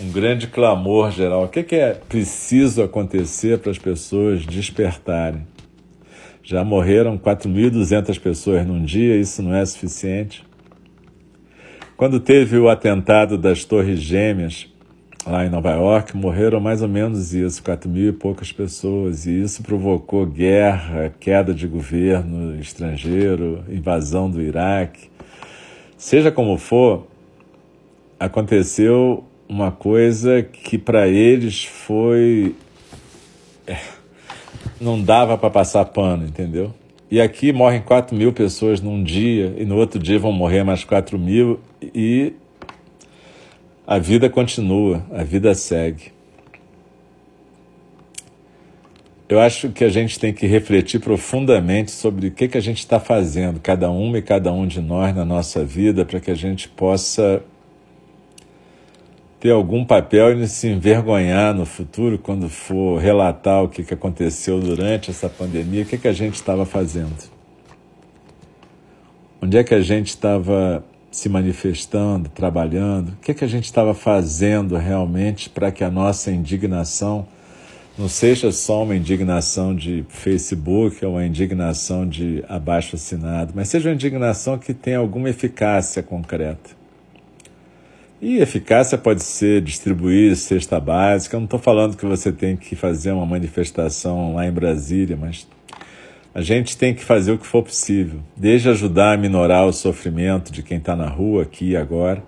um 0.00 0.10
grande 0.10 0.46
clamor 0.48 1.10
geral. 1.10 1.44
O 1.44 1.48
que, 1.48 1.62
que 1.62 1.76
é 1.76 1.94
preciso 1.94 2.82
acontecer 2.82 3.58
para 3.58 3.70
as 3.70 3.78
pessoas 3.78 4.44
despertarem? 4.44 5.46
Já 6.42 6.64
morreram 6.64 7.16
4.200 7.16 8.20
pessoas 8.20 8.66
num 8.66 8.84
dia, 8.84 9.16
isso 9.16 9.42
não 9.42 9.54
é 9.54 9.64
suficiente? 9.64 10.44
Quando 11.96 12.20
teve 12.20 12.58
o 12.58 12.68
atentado 12.68 13.38
das 13.38 13.64
Torres 13.64 14.00
Gêmeas, 14.00 14.68
lá 15.24 15.46
em 15.46 15.48
Nova 15.48 15.70
York, 15.70 16.14
morreram 16.16 16.60
mais 16.60 16.82
ou 16.82 16.88
menos 16.88 17.32
isso, 17.32 17.62
4 17.62 17.88
mil 17.88 18.10
e 18.10 18.12
poucas 18.12 18.52
pessoas, 18.52 19.26
e 19.26 19.40
isso 19.40 19.62
provocou 19.62 20.26
guerra, 20.26 21.14
queda 21.18 21.54
de 21.54 21.66
governo 21.66 22.58
estrangeiro, 22.60 23.64
invasão 23.70 24.28
do 24.28 24.42
Iraque. 24.42 25.08
Seja 25.96 26.30
como 26.30 26.58
for, 26.58 27.06
aconteceu 28.18 29.24
uma 29.54 29.70
coisa 29.70 30.42
que 30.42 30.76
para 30.76 31.06
eles 31.06 31.64
foi. 31.64 32.56
É, 33.64 33.78
não 34.80 35.00
dava 35.00 35.38
para 35.38 35.48
passar 35.48 35.84
pano, 35.84 36.26
entendeu? 36.26 36.74
E 37.08 37.20
aqui 37.20 37.52
morrem 37.52 37.80
4 37.80 38.16
mil 38.16 38.32
pessoas 38.32 38.80
num 38.80 39.04
dia, 39.04 39.54
e 39.56 39.64
no 39.64 39.76
outro 39.76 40.00
dia 40.00 40.18
vão 40.18 40.32
morrer 40.32 40.64
mais 40.64 40.82
4 40.82 41.16
mil, 41.16 41.60
e 41.80 42.32
a 43.86 43.96
vida 43.96 44.28
continua, 44.28 45.04
a 45.12 45.22
vida 45.22 45.54
segue. 45.54 46.12
Eu 49.28 49.38
acho 49.38 49.68
que 49.68 49.84
a 49.84 49.88
gente 49.88 50.18
tem 50.18 50.32
que 50.32 50.48
refletir 50.48 50.98
profundamente 50.98 51.92
sobre 51.92 52.26
o 52.26 52.30
que, 52.32 52.48
que 52.48 52.58
a 52.58 52.60
gente 52.60 52.78
está 52.78 52.98
fazendo, 52.98 53.60
cada 53.60 53.88
uma 53.88 54.18
e 54.18 54.22
cada 54.22 54.52
um 54.52 54.66
de 54.66 54.80
nós 54.80 55.14
na 55.14 55.24
nossa 55.24 55.64
vida, 55.64 56.04
para 56.04 56.18
que 56.18 56.32
a 56.32 56.34
gente 56.34 56.68
possa 56.68 57.40
ter 59.44 59.50
algum 59.50 59.84
papel 59.84 60.40
e 60.40 60.48
se 60.48 60.68
envergonhar 60.68 61.52
no 61.52 61.66
futuro 61.66 62.18
quando 62.18 62.48
for 62.48 62.98
relatar 62.98 63.62
o 63.62 63.68
que, 63.68 63.92
aconteceu 63.92 64.58
durante 64.58 65.10
essa 65.10 65.28
pandemia, 65.28 65.82
o 65.82 65.84
que, 65.84 66.08
a 66.08 66.14
gente 66.14 66.36
estava 66.36 66.64
fazendo. 66.64 67.14
Onde 69.42 69.58
é 69.58 69.62
que 69.62 69.74
a 69.74 69.82
gente 69.82 70.06
estava 70.06 70.82
se 71.10 71.28
manifestando, 71.28 72.30
trabalhando? 72.30 73.10
O 73.10 73.16
que, 73.16 73.34
que 73.34 73.44
a 73.44 73.46
gente 73.46 73.66
estava 73.66 73.92
fazendo 73.92 74.76
realmente 74.76 75.50
para 75.50 75.70
que 75.70 75.84
a 75.84 75.90
nossa 75.90 76.30
indignação 76.30 77.26
não 77.98 78.08
seja 78.08 78.50
só 78.50 78.82
uma 78.82 78.96
indignação 78.96 79.76
de 79.76 80.06
Facebook 80.08 81.04
ou 81.04 81.16
uma 81.16 81.26
indignação 81.26 82.08
de 82.08 82.42
abaixo 82.48 82.96
assinado, 82.96 83.52
mas 83.54 83.68
seja 83.68 83.90
uma 83.90 83.94
indignação 83.94 84.56
que 84.56 84.72
tenha 84.72 84.96
alguma 84.96 85.28
eficácia 85.28 86.02
concreta. 86.02 86.82
E 88.26 88.38
eficácia 88.38 88.96
pode 88.96 89.22
ser 89.22 89.60
distribuir 89.60 90.34
cesta 90.34 90.80
básica. 90.80 91.36
Eu 91.36 91.40
não 91.40 91.44
estou 91.44 91.60
falando 91.60 91.94
que 91.94 92.06
você 92.06 92.32
tem 92.32 92.56
que 92.56 92.74
fazer 92.74 93.12
uma 93.12 93.26
manifestação 93.26 94.34
lá 94.34 94.46
em 94.46 94.50
Brasília, 94.50 95.14
mas 95.14 95.46
a 96.34 96.40
gente 96.40 96.74
tem 96.74 96.94
que 96.94 97.04
fazer 97.04 97.32
o 97.32 97.38
que 97.38 97.46
for 97.46 97.62
possível, 97.62 98.20
desde 98.34 98.70
ajudar 98.70 99.12
a 99.12 99.16
minorar 99.18 99.66
o 99.66 99.74
sofrimento 99.74 100.50
de 100.50 100.62
quem 100.62 100.78
está 100.78 100.96
na 100.96 101.06
rua 101.06 101.42
aqui 101.42 101.72
e 101.72 101.76
agora, 101.76 102.22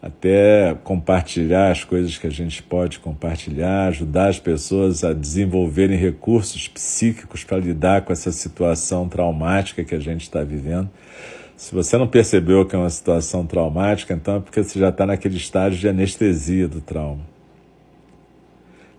até 0.00 0.74
compartilhar 0.82 1.70
as 1.70 1.84
coisas 1.84 2.16
que 2.16 2.26
a 2.26 2.32
gente 2.32 2.62
pode 2.62 2.98
compartilhar, 3.00 3.88
ajudar 3.88 4.28
as 4.28 4.38
pessoas 4.38 5.04
a 5.04 5.12
desenvolverem 5.12 5.98
recursos 5.98 6.66
psíquicos 6.68 7.44
para 7.44 7.58
lidar 7.58 8.00
com 8.00 8.14
essa 8.14 8.32
situação 8.32 9.10
traumática 9.10 9.84
que 9.84 9.94
a 9.94 10.00
gente 10.00 10.22
está 10.22 10.42
vivendo. 10.42 10.88
Se 11.56 11.74
você 11.74 11.96
não 11.96 12.06
percebeu 12.06 12.66
que 12.66 12.76
é 12.76 12.78
uma 12.78 12.90
situação 12.90 13.46
traumática, 13.46 14.12
então 14.12 14.36
é 14.36 14.40
porque 14.40 14.62
você 14.62 14.78
já 14.78 14.90
está 14.90 15.06
naquele 15.06 15.38
estágio 15.38 15.78
de 15.78 15.88
anestesia 15.88 16.68
do 16.68 16.82
trauma. 16.82 17.22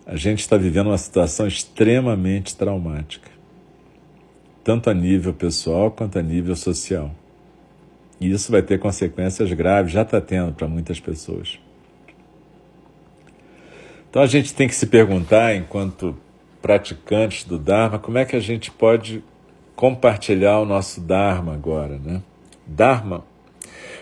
A 0.07 0.15
gente 0.15 0.39
está 0.39 0.57
vivendo 0.57 0.87
uma 0.87 0.97
situação 0.97 1.45
extremamente 1.45 2.55
traumática, 2.55 3.29
tanto 4.63 4.89
a 4.89 4.93
nível 4.93 5.33
pessoal 5.33 5.91
quanto 5.91 6.17
a 6.17 6.21
nível 6.21 6.55
social. 6.55 7.11
E 8.19 8.31
isso 8.31 8.51
vai 8.51 8.63
ter 8.63 8.79
consequências 8.79 9.53
graves, 9.53 9.91
já 9.91 10.01
está 10.01 10.19
tendo 10.19 10.51
para 10.53 10.67
muitas 10.67 10.99
pessoas. 10.99 11.59
Então 14.09 14.23
a 14.23 14.27
gente 14.27 14.55
tem 14.55 14.67
que 14.67 14.73
se 14.73 14.87
perguntar, 14.87 15.53
enquanto 15.53 16.17
praticantes 16.59 17.43
do 17.43 17.59
Dharma, 17.59 17.99
como 17.99 18.17
é 18.17 18.25
que 18.25 18.35
a 18.35 18.39
gente 18.39 18.71
pode 18.71 19.23
compartilhar 19.75 20.59
o 20.59 20.65
nosso 20.65 20.99
Dharma 20.99 21.53
agora, 21.53 21.99
né? 21.99 22.23
Dharma, 22.67 23.23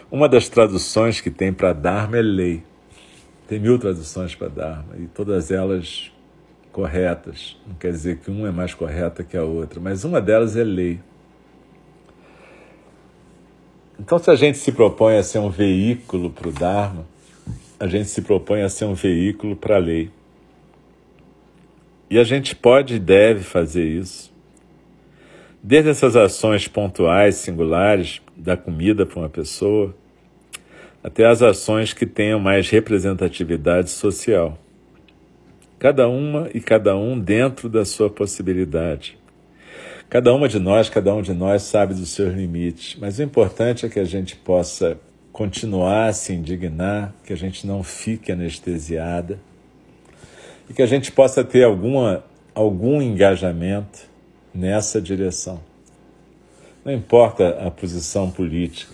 uma 0.10 0.28
das 0.28 0.50
traduções 0.50 1.22
que 1.22 1.30
tem 1.30 1.54
para 1.54 1.72
Dharma 1.72 2.18
é 2.18 2.22
lei. 2.22 2.64
Tem 3.48 3.60
mil 3.60 3.78
traduções 3.78 4.34
para 4.34 4.48
Dharma 4.48 4.96
e 4.98 5.06
todas 5.08 5.52
elas 5.52 6.12
corretas. 6.72 7.58
Não 7.66 7.76
quer 7.76 7.92
dizer 7.92 8.18
que 8.18 8.32
uma 8.32 8.48
é 8.48 8.52
mais 8.52 8.74
correta 8.74 9.24
que 9.24 9.38
a 9.38 9.44
outra, 9.44 9.80
mas 9.80 10.04
uma 10.04 10.20
delas 10.20 10.58
é 10.58 10.64
lei. 10.64 11.00
Então, 14.00 14.20
se 14.20 14.30
a 14.30 14.36
gente 14.36 14.58
se 14.58 14.72
propõe 14.74 15.16
a 15.16 15.24
ser 15.24 15.40
um 15.40 15.50
veículo 15.50 16.30
para 16.30 16.50
o 16.50 16.52
Dharma, 16.52 17.06
a 17.80 17.88
gente 17.88 18.10
se 18.10 18.22
propõe 18.22 18.62
a 18.62 18.68
ser 18.68 18.86
um 18.86 18.94
veículo 18.94 19.56
para 19.56 19.76
a 19.76 19.80
lei. 19.80 20.12
E 22.10 22.20
a 22.20 22.24
gente 22.24 22.56
pode 22.56 22.96
e 22.96 23.00
deve 23.00 23.44
fazer 23.44 23.86
isso. 23.86 24.35
Desde 25.68 25.90
essas 25.90 26.16
ações 26.16 26.68
pontuais, 26.68 27.38
singulares, 27.38 28.22
da 28.38 28.56
comida 28.56 29.04
para 29.04 29.18
uma 29.18 29.30
pessoa, 29.30 29.96
até 31.04 31.26
as 31.26 31.42
ações 31.42 31.92
que 31.92 32.06
tenham 32.06 32.40
mais 32.40 32.70
representatividade 32.70 33.90
social. 33.90 34.60
Cada 35.80 36.08
uma 36.08 36.52
e 36.54 36.62
cada 36.62 36.96
um 36.96 37.20
dentro 37.20 37.68
da 37.68 37.84
sua 37.84 38.12
possibilidade. 38.12 39.18
Cada 40.08 40.32
uma 40.36 40.48
de 40.48 40.60
nós, 40.60 40.88
cada 40.88 41.12
um 41.16 41.24
de 41.24 41.34
nós 41.34 41.64
sabe 41.64 41.96
dos 41.96 42.10
seus 42.10 42.32
limites, 42.36 42.96
mas 43.02 43.18
o 43.18 43.24
importante 43.24 43.88
é 43.88 43.90
que 43.90 44.00
a 44.00 44.06
gente 44.06 44.36
possa 44.36 45.00
continuar 45.32 46.10
a 46.10 46.14
se 46.14 46.32
indignar, 46.32 47.12
que 47.26 47.34
a 47.34 47.38
gente 47.38 47.66
não 47.66 47.82
fique 47.82 48.32
anestesiada 48.32 49.40
e 50.70 50.76
que 50.76 50.84
a 50.84 50.88
gente 50.88 51.12
possa 51.12 51.44
ter 51.44 51.64
alguma, 51.64 52.24
algum 52.54 53.02
engajamento 53.02 54.14
nessa 54.56 55.02
direção. 55.02 55.60
Não 56.84 56.94
importa 56.94 57.50
a 57.66 57.70
posição 57.70 58.32
política, 58.32 58.94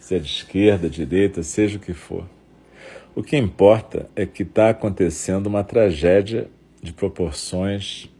se 0.00 0.16
é 0.16 0.18
de 0.18 0.26
esquerda, 0.26 0.90
direita, 0.90 1.42
seja 1.42 1.76
o 1.76 1.80
que 1.80 1.94
for. 1.94 2.24
O 3.14 3.22
que 3.22 3.36
importa 3.36 4.08
é 4.16 4.26
que 4.26 4.42
está 4.42 4.70
acontecendo 4.70 5.46
uma 5.46 5.62
tragédia 5.62 6.48
de 6.82 6.92
proporções 6.92 8.10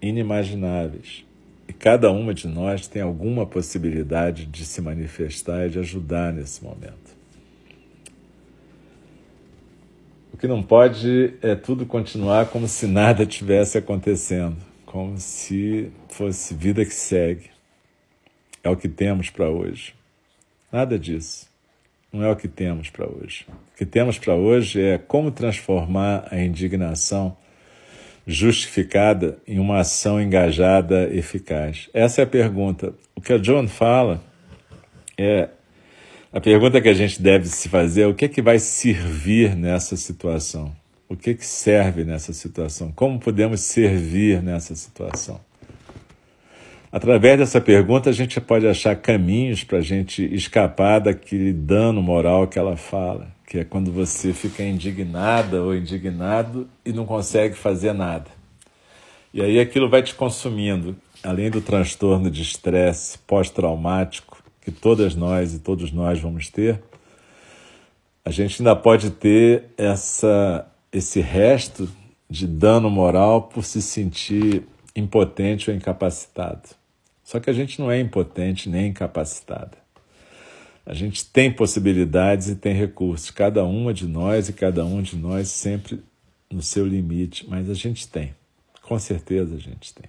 inimagináveis. 0.00 1.24
E 1.68 1.72
cada 1.72 2.10
uma 2.10 2.32
de 2.32 2.48
nós 2.48 2.88
tem 2.88 3.02
alguma 3.02 3.44
possibilidade 3.44 4.46
de 4.46 4.64
se 4.64 4.80
manifestar 4.80 5.66
e 5.66 5.70
de 5.70 5.78
ajudar 5.78 6.32
nesse 6.32 6.64
momento. 6.64 7.16
O 10.32 10.36
que 10.38 10.46
não 10.46 10.62
pode 10.62 11.34
é 11.42 11.54
tudo 11.54 11.84
continuar 11.84 12.46
como 12.46 12.66
se 12.66 12.86
nada 12.86 13.26
tivesse 13.26 13.76
acontecendo, 13.76 14.56
como 14.88 15.18
se 15.18 15.90
fosse 16.08 16.54
vida 16.54 16.82
que 16.82 16.94
segue. 16.94 17.50
É 18.64 18.70
o 18.70 18.76
que 18.76 18.88
temos 18.88 19.28
para 19.28 19.48
hoje. 19.48 19.94
Nada 20.72 20.98
disso. 20.98 21.46
Não 22.10 22.24
é 22.24 22.30
o 22.30 22.36
que 22.36 22.48
temos 22.48 22.88
para 22.88 23.06
hoje. 23.06 23.44
O 23.74 23.76
que 23.76 23.84
temos 23.84 24.18
para 24.18 24.34
hoje 24.34 24.80
é 24.80 24.96
como 24.96 25.30
transformar 25.30 26.26
a 26.30 26.40
indignação 26.40 27.36
justificada 28.26 29.38
em 29.46 29.58
uma 29.58 29.80
ação 29.80 30.20
engajada 30.20 31.14
eficaz? 31.14 31.90
Essa 31.92 32.22
é 32.22 32.24
a 32.24 32.26
pergunta. 32.26 32.94
O 33.14 33.20
que 33.20 33.34
a 33.34 33.38
John 33.38 33.68
fala 33.68 34.24
é 35.18 35.50
a 36.32 36.40
pergunta 36.40 36.80
que 36.80 36.88
a 36.88 36.94
gente 36.94 37.20
deve 37.20 37.46
se 37.46 37.68
fazer 37.68 38.02
é 38.02 38.06
o 38.06 38.14
que 38.14 38.24
é 38.24 38.28
que 38.28 38.40
vai 38.40 38.58
servir 38.58 39.54
nessa 39.54 39.98
situação? 39.98 40.74
O 41.08 41.16
que 41.16 41.34
que 41.34 41.46
serve 41.46 42.04
nessa 42.04 42.32
situação? 42.32 42.92
Como 42.92 43.18
podemos 43.18 43.60
servir 43.60 44.42
nessa 44.42 44.74
situação? 44.74 45.40
Através 46.92 47.38
dessa 47.38 47.60
pergunta, 47.60 48.10
a 48.10 48.12
gente 48.12 48.40
pode 48.40 48.66
achar 48.66 48.96
caminhos 48.96 49.64
para 49.64 49.78
a 49.78 49.82
gente 49.82 50.22
escapar 50.34 51.00
daquele 51.00 51.52
dano 51.52 52.02
moral 52.02 52.46
que 52.46 52.58
ela 52.58 52.76
fala 52.76 53.38
que 53.48 53.58
é 53.58 53.64
quando 53.64 53.90
você 53.90 54.34
fica 54.34 54.62
indignada 54.62 55.62
ou 55.62 55.74
indignado 55.74 56.68
e 56.84 56.92
não 56.92 57.06
consegue 57.06 57.54
fazer 57.54 57.94
nada. 57.94 58.26
E 59.32 59.40
aí 59.40 59.58
aquilo 59.58 59.88
vai 59.88 60.02
te 60.02 60.14
consumindo, 60.14 60.94
além 61.24 61.50
do 61.50 61.62
transtorno 61.62 62.30
de 62.30 62.42
estresse 62.42 63.16
pós-traumático 63.20 64.42
que 64.60 64.70
todas 64.70 65.14
nós 65.14 65.54
e 65.54 65.60
todos 65.60 65.90
nós 65.90 66.20
vamos 66.20 66.50
ter, 66.50 66.82
a 68.22 68.30
gente 68.30 68.60
ainda 68.60 68.76
pode 68.76 69.12
ter 69.12 69.64
essa, 69.78 70.66
esse 70.92 71.20
resto 71.20 71.88
de 72.28 72.46
dano 72.46 72.90
moral 72.90 73.42
por 73.42 73.64
se 73.64 73.80
sentir 73.80 74.66
impotente 74.94 75.70
ou 75.70 75.76
incapacitado. 75.76 76.68
Só 77.22 77.38
que 77.38 77.50
a 77.50 77.52
gente 77.52 77.78
não 77.78 77.90
é 77.90 78.00
impotente 78.00 78.68
nem 78.68 78.88
incapacitado. 78.88 79.76
A 80.84 80.94
gente 80.94 81.24
tem 81.26 81.52
possibilidades 81.52 82.48
e 82.48 82.56
tem 82.56 82.74
recursos, 82.74 83.30
cada 83.30 83.64
uma 83.64 83.92
de 83.92 84.06
nós 84.06 84.48
e 84.48 84.54
cada 84.54 84.84
um 84.84 85.02
de 85.02 85.16
nós 85.16 85.48
sempre 85.48 86.02
no 86.50 86.62
seu 86.62 86.86
limite, 86.86 87.46
mas 87.48 87.68
a 87.68 87.74
gente 87.74 88.08
tem, 88.08 88.34
com 88.80 88.98
certeza 88.98 89.54
a 89.54 89.58
gente 89.58 89.92
tem. 89.92 90.06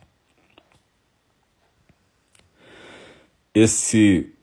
Esse 3.54 4.34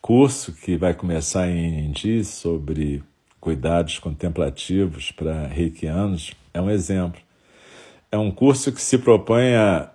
curso 0.00 0.54
que 0.54 0.78
vai 0.78 0.94
começar 0.94 1.50
em 1.50 1.84
Indi 1.84 2.24
sobre 2.24 3.02
cuidados 3.40 3.98
contemplativos 3.98 5.10
para 5.10 5.46
reikianos 5.46 6.32
é 6.52 6.60
um 6.60 6.70
exemplo. 6.70 7.20
É 8.12 8.18
um 8.18 8.30
curso 8.30 8.72
que 8.72 8.82
se 8.82 8.98
propõe 8.98 9.54
a 9.54 9.90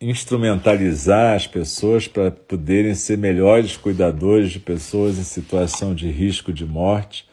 instrumentalizar 0.00 1.36
as 1.36 1.46
pessoas 1.46 2.08
para 2.08 2.30
poderem 2.30 2.94
ser 2.94 3.18
melhores 3.18 3.76
cuidadores 3.76 4.50
de 4.50 4.58
pessoas 4.58 5.18
em 5.18 5.24
situação 5.24 5.94
de 5.94 6.08
risco 6.08 6.52
de 6.52 6.64
morte, 6.64 7.28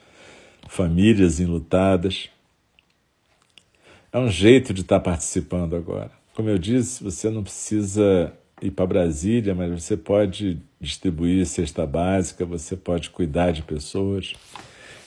famílias 0.67 1.39
enlutadas. 1.39 2.29
É 4.11 4.19
um 4.19 4.29
jeito 4.29 4.73
de 4.73 4.81
estar 4.81 4.99
participando 4.99 5.75
agora. 5.75 6.11
Como 6.33 6.49
eu 6.49 6.57
disse, 6.57 7.03
você 7.03 7.29
não 7.29 7.41
precisa 7.41 8.33
ir 8.61 8.71
para 8.71 8.85
Brasília, 8.85 9.55
mas 9.55 9.83
você 9.83 9.95
pode 9.95 10.59
distribuir 10.79 11.45
cesta 11.45 11.85
básica, 11.85 12.45
você 12.45 12.75
pode 12.75 13.09
cuidar 13.09 13.51
de 13.51 13.61
pessoas. 13.61 14.33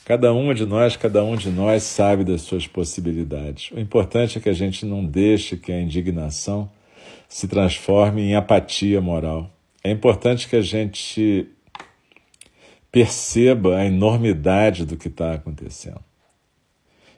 Cada 0.04 0.32
uma 0.32 0.54
de 0.54 0.66
nós, 0.66 0.96
cada 0.96 1.22
um 1.22 1.36
de 1.36 1.50
nós 1.50 1.84
sabe 1.84 2.24
das 2.24 2.42
suas 2.42 2.66
possibilidades. 2.66 3.70
O 3.70 3.78
importante 3.78 4.38
é 4.38 4.40
que 4.40 4.48
a 4.48 4.54
gente 4.54 4.84
não 4.84 5.04
deixe 5.04 5.56
que 5.56 5.70
a 5.70 5.80
indignação 5.80 6.70
se 7.28 7.46
transforme 7.46 8.22
em 8.22 8.34
apatia 8.34 9.00
moral. 9.00 9.50
É 9.84 9.90
importante 9.90 10.48
que 10.48 10.56
a 10.56 10.62
gente 10.62 11.46
perceba 12.90 13.76
a 13.76 13.86
enormidade 13.86 14.84
do 14.84 14.96
que 14.96 15.08
está 15.08 15.34
acontecendo. 15.34 16.02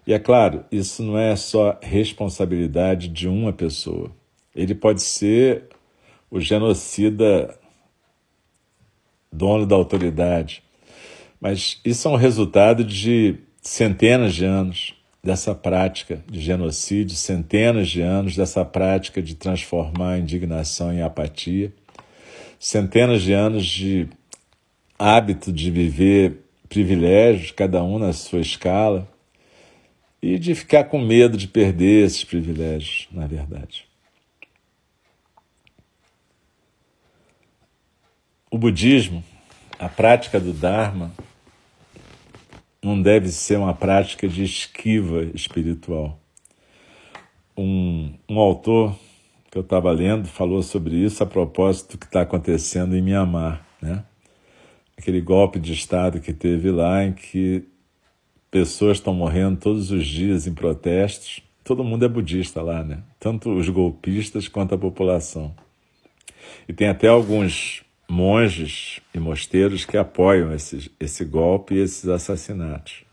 E 0.06 0.12
é 0.12 0.18
claro, 0.18 0.64
isso 0.70 1.02
não 1.02 1.16
é 1.16 1.34
só 1.34 1.78
responsabilidade 1.80 3.08
de 3.08 3.28
uma 3.28 3.52
pessoa. 3.52 4.10
Ele 4.54 4.74
pode 4.74 5.00
ser 5.00 5.68
o 6.30 6.40
genocida 6.40 7.56
dono 9.33 9.66
da 9.66 9.75
autoridade, 9.75 10.62
mas 11.40 11.81
isso 11.85 12.07
é 12.07 12.11
um 12.11 12.16
resultado 12.16 12.85
de 12.85 13.37
centenas 13.61 14.35
de 14.35 14.45
anos 14.45 14.95
dessa 15.23 15.55
prática 15.55 16.23
de 16.29 16.40
genocídio, 16.40 17.16
centenas 17.16 17.88
de 17.88 18.01
anos 18.01 18.37
dessa 18.37 18.64
prática 18.64 19.23
de 19.23 19.35
transformar 19.35 20.14
a 20.14 20.18
indignação 20.18 20.92
em 20.92 21.01
apatia, 21.01 21.73
centenas 22.59 23.23
de 23.23 23.33
anos 23.33 23.64
de 23.64 24.09
hábito 24.99 25.53
de 25.53 25.71
viver 25.71 26.45
privilégios, 26.68 27.51
cada 27.51 27.83
um 27.83 27.99
na 27.99 28.12
sua 28.12 28.40
escala, 28.40 29.09
e 30.23 30.38
de 30.38 30.55
ficar 30.55 30.85
com 30.85 30.99
medo 30.99 31.37
de 31.37 31.49
perder 31.49 32.07
esses 32.07 32.25
privilégios, 32.25 33.09
na 33.11 33.27
verdade. 33.27 33.85
O 38.52 38.58
budismo, 38.58 39.24
a 39.78 39.88
prática 39.88 40.38
do 40.38 40.52
Dharma, 40.52 41.10
não 42.82 43.00
deve 43.00 43.30
ser 43.30 43.56
uma 43.56 43.72
prática 43.72 44.28
de 44.28 44.44
esquiva 44.44 45.22
espiritual. 45.34 46.20
Um, 47.56 48.12
um 48.28 48.38
autor 48.38 48.94
que 49.50 49.56
eu 49.56 49.62
estava 49.62 49.90
lendo 49.90 50.28
falou 50.28 50.62
sobre 50.62 50.96
isso 50.96 51.22
a 51.22 51.26
propósito 51.26 51.92
do 51.92 51.98
que 51.98 52.04
está 52.04 52.20
acontecendo 52.20 52.94
em 52.94 53.00
Mianmar, 53.00 53.66
né? 53.80 54.04
Aquele 54.98 55.22
golpe 55.22 55.58
de 55.58 55.72
Estado 55.72 56.20
que 56.20 56.34
teve 56.34 56.70
lá 56.70 57.02
em 57.02 57.14
que 57.14 57.64
pessoas 58.50 58.98
estão 58.98 59.14
morrendo 59.14 59.60
todos 59.60 59.90
os 59.90 60.06
dias 60.06 60.46
em 60.46 60.52
protestos. 60.52 61.40
Todo 61.64 61.82
mundo 61.82 62.04
é 62.04 62.08
budista 62.08 62.60
lá, 62.60 62.84
né? 62.84 63.02
Tanto 63.18 63.48
os 63.48 63.70
golpistas 63.70 64.46
quanto 64.46 64.74
a 64.74 64.78
população. 64.78 65.54
E 66.68 66.72
tem 66.74 66.88
até 66.88 67.08
alguns 67.08 67.82
monges 68.12 69.01
e 69.14 69.18
mosteiros 69.18 69.87
que 69.87 69.96
apoiam 69.96 70.53
esse, 70.53 70.92
esse 71.01 71.25
golpe 71.25 71.75
e 71.75 71.79
esses 71.79 72.07
assassinatos. 72.09 73.05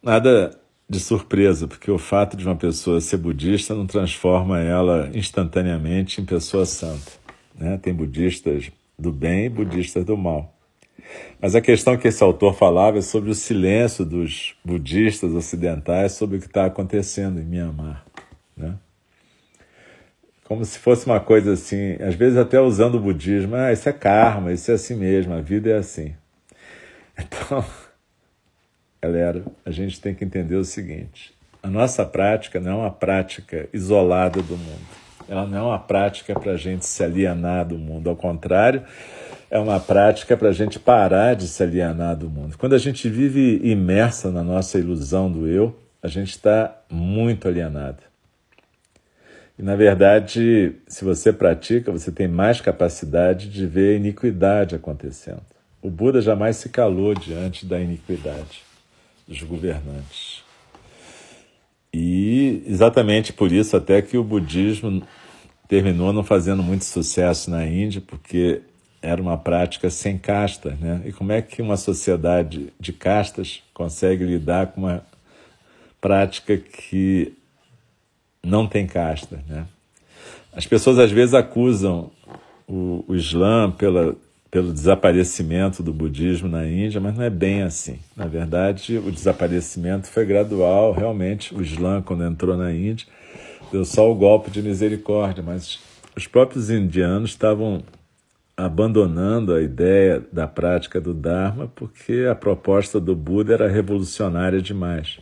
Nada 0.00 0.56
de 0.88 1.00
surpresa, 1.00 1.66
porque 1.66 1.90
o 1.90 1.98
fato 1.98 2.36
de 2.36 2.46
uma 2.46 2.54
pessoa 2.54 3.00
ser 3.00 3.16
budista 3.16 3.74
não 3.74 3.84
transforma 3.84 4.60
ela 4.60 5.10
instantaneamente 5.12 6.20
em 6.20 6.24
pessoa 6.24 6.64
santa. 6.64 7.10
Né? 7.58 7.76
Tem 7.82 7.92
budistas 7.92 8.70
do 8.96 9.10
bem 9.10 9.46
e 9.46 9.48
budistas 9.48 10.04
do 10.04 10.16
mal. 10.16 10.54
Mas 11.40 11.56
a 11.56 11.60
questão 11.60 11.96
que 11.96 12.06
esse 12.06 12.22
autor 12.22 12.54
falava 12.54 12.98
é 12.98 13.02
sobre 13.02 13.30
o 13.30 13.34
silêncio 13.34 14.04
dos 14.04 14.54
budistas 14.64 15.32
ocidentais 15.34 16.12
sobre 16.12 16.36
o 16.36 16.40
que 16.40 16.46
está 16.46 16.66
acontecendo 16.66 17.40
em 17.40 17.44
Myanmar. 17.44 18.04
Né? 18.56 18.76
Como 20.46 20.64
se 20.64 20.78
fosse 20.78 21.06
uma 21.06 21.18
coisa 21.18 21.52
assim, 21.52 21.96
às 22.00 22.14
vezes 22.14 22.38
até 22.38 22.60
usando 22.60 22.94
o 22.96 23.00
budismo, 23.00 23.56
ah, 23.56 23.72
isso 23.72 23.88
é 23.88 23.92
karma, 23.92 24.52
isso 24.52 24.70
é 24.70 24.74
assim 24.74 24.94
mesmo, 24.94 25.34
a 25.34 25.40
vida 25.40 25.70
é 25.70 25.76
assim. 25.76 26.14
Então, 27.18 27.64
galera, 29.00 29.42
a 29.64 29.70
gente 29.70 29.98
tem 29.98 30.14
que 30.14 30.22
entender 30.22 30.54
o 30.54 30.64
seguinte: 30.64 31.32
a 31.62 31.68
nossa 31.68 32.04
prática 32.04 32.60
não 32.60 32.72
é 32.72 32.74
uma 32.74 32.90
prática 32.90 33.66
isolada 33.72 34.42
do 34.42 34.54
mundo. 34.54 34.86
Ela 35.26 35.46
não 35.46 35.58
é 35.58 35.62
uma 35.62 35.78
prática 35.78 36.38
para 36.38 36.52
a 36.52 36.56
gente 36.58 36.84
se 36.84 37.02
alienar 37.02 37.66
do 37.66 37.78
mundo. 37.78 38.10
Ao 38.10 38.14
contrário, 38.14 38.82
é 39.50 39.58
uma 39.58 39.80
prática 39.80 40.36
para 40.36 40.50
a 40.50 40.52
gente 40.52 40.78
parar 40.78 41.34
de 41.34 41.48
se 41.48 41.62
alienar 41.62 42.14
do 42.14 42.28
mundo. 42.28 42.58
Quando 42.58 42.74
a 42.74 42.78
gente 42.78 43.08
vive 43.08 43.60
imersa 43.64 44.30
na 44.30 44.44
nossa 44.44 44.78
ilusão 44.78 45.32
do 45.32 45.48
eu, 45.48 45.74
a 46.02 46.08
gente 46.08 46.32
está 46.32 46.76
muito 46.90 47.48
alienado. 47.48 48.02
E, 49.58 49.62
na 49.62 49.74
verdade, 49.74 50.74
se 50.86 51.04
você 51.04 51.32
pratica, 51.32 51.90
você 51.90 52.12
tem 52.12 52.28
mais 52.28 52.60
capacidade 52.60 53.48
de 53.48 53.66
ver 53.66 53.94
a 53.94 53.96
iniquidade 53.96 54.74
acontecendo. 54.74 55.42
O 55.80 55.90
Buda 55.90 56.20
jamais 56.20 56.56
se 56.56 56.68
calou 56.68 57.14
diante 57.14 57.64
da 57.64 57.80
iniquidade 57.80 58.62
dos 59.26 59.42
governantes. 59.42 60.42
E 61.92 62.62
exatamente 62.66 63.32
por 63.32 63.50
isso 63.50 63.76
até 63.76 64.02
que 64.02 64.18
o 64.18 64.24
budismo 64.24 65.02
terminou 65.66 66.12
não 66.12 66.22
fazendo 66.22 66.62
muito 66.62 66.84
sucesso 66.84 67.50
na 67.50 67.66
Índia, 67.66 68.02
porque 68.06 68.60
era 69.00 69.20
uma 69.20 69.38
prática 69.38 69.88
sem 69.88 70.18
casta, 70.18 70.76
né? 70.80 71.02
E 71.04 71.12
como 71.12 71.32
é 71.32 71.40
que 71.40 71.62
uma 71.62 71.76
sociedade 71.76 72.72
de 72.78 72.92
castas 72.92 73.62
consegue 73.72 74.24
lidar 74.24 74.68
com 74.68 74.82
uma 74.82 75.02
prática 76.00 76.56
que 76.56 77.35
não 78.46 78.66
tem 78.66 78.86
casta, 78.86 79.42
né? 79.48 79.66
As 80.52 80.66
pessoas 80.66 80.98
às 80.98 81.10
vezes 81.10 81.34
acusam 81.34 82.10
o, 82.66 83.04
o 83.06 83.14
Islã 83.14 83.70
pela, 83.70 84.16
pelo 84.50 84.72
desaparecimento 84.72 85.82
do 85.82 85.92
budismo 85.92 86.48
na 86.48 86.66
Índia, 86.66 87.00
mas 87.00 87.14
não 87.14 87.24
é 87.24 87.28
bem 87.28 87.62
assim. 87.62 87.98
Na 88.16 88.26
verdade, 88.26 88.96
o 88.96 89.12
desaparecimento 89.12 90.08
foi 90.08 90.24
gradual. 90.24 90.92
Realmente, 90.92 91.54
o 91.54 91.60
Islã, 91.60 92.00
quando 92.00 92.24
entrou 92.24 92.56
na 92.56 92.72
Índia, 92.72 93.06
deu 93.70 93.84
só 93.84 94.10
o 94.10 94.14
golpe 94.14 94.50
de 94.50 94.62
misericórdia, 94.62 95.42
mas 95.42 95.78
os 96.16 96.26
próprios 96.26 96.70
indianos 96.70 97.30
estavam 97.30 97.82
abandonando 98.56 99.52
a 99.52 99.60
ideia 99.60 100.24
da 100.32 100.46
prática 100.46 100.98
do 100.98 101.12
Dharma 101.12 101.70
porque 101.74 102.26
a 102.30 102.34
proposta 102.34 102.98
do 102.98 103.14
Buda 103.14 103.52
era 103.52 103.68
revolucionária 103.68 104.62
demais. 104.62 105.18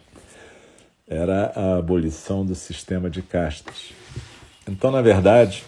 Era 1.06 1.52
a 1.54 1.76
abolição 1.76 2.44
do 2.44 2.54
sistema 2.54 3.10
de 3.10 3.20
castas. 3.20 3.92
Então, 4.66 4.90
na 4.90 5.02
verdade, 5.02 5.64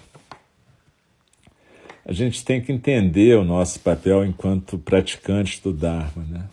a 2.05 2.12
gente 2.12 2.44
tem 2.44 2.61
que 2.61 2.72
entender 2.72 3.37
o 3.37 3.44
nosso 3.44 3.81
papel 3.81 4.25
enquanto 4.25 4.79
praticantes 4.79 5.61
do 5.61 5.72
Dharma, 5.72 6.25
né? 6.25 6.49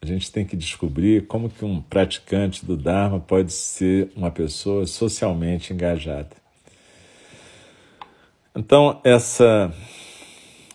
A 0.00 0.06
gente 0.06 0.30
tem 0.30 0.44
que 0.44 0.56
descobrir 0.56 1.26
como 1.26 1.50
que 1.50 1.64
um 1.64 1.82
praticante 1.82 2.64
do 2.64 2.76
Dharma 2.76 3.18
pode 3.18 3.52
ser 3.52 4.10
uma 4.16 4.30
pessoa 4.30 4.86
socialmente 4.86 5.72
engajada. 5.72 6.30
Então, 8.54 9.00
essa 9.04 9.74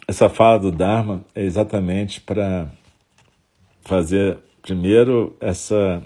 essa 0.08 0.30
fala 0.30 0.60
do 0.60 0.72
Dharma 0.72 1.24
é 1.34 1.43
exatamente 1.43 2.19
para 2.19 2.69
fazer, 3.82 4.38
primeiro, 4.62 5.36
essa 5.39 6.04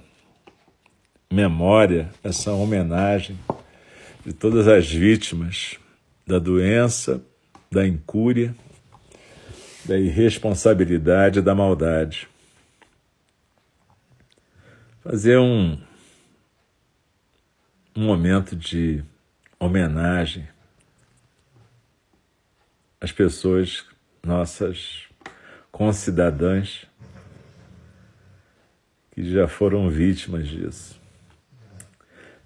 memória, 1.32 2.10
essa 2.24 2.52
homenagem 2.52 3.38
de 4.26 4.34
todas 4.34 4.68
as 4.68 4.88
vítimas 4.88 5.78
da 6.26 6.40
doença, 6.40 7.24
da 7.72 7.88
incúria, 7.88 8.56
da 9.86 9.98
irresponsabilidade 9.98 11.42
da 11.42 11.56
maldade. 11.56 12.28
Fazer 15.02 15.38
um, 15.38 15.78
um 17.96 18.06
momento 18.06 18.56
de 18.56 19.04
homenagem 19.60 20.48
as 23.00 23.12
pessoas, 23.12 23.86
nossas 24.24 25.04
concidadãs, 25.72 26.86
que 29.12 29.32
já 29.32 29.48
foram 29.48 29.90
vítimas 29.90 30.48
disso. 30.48 31.07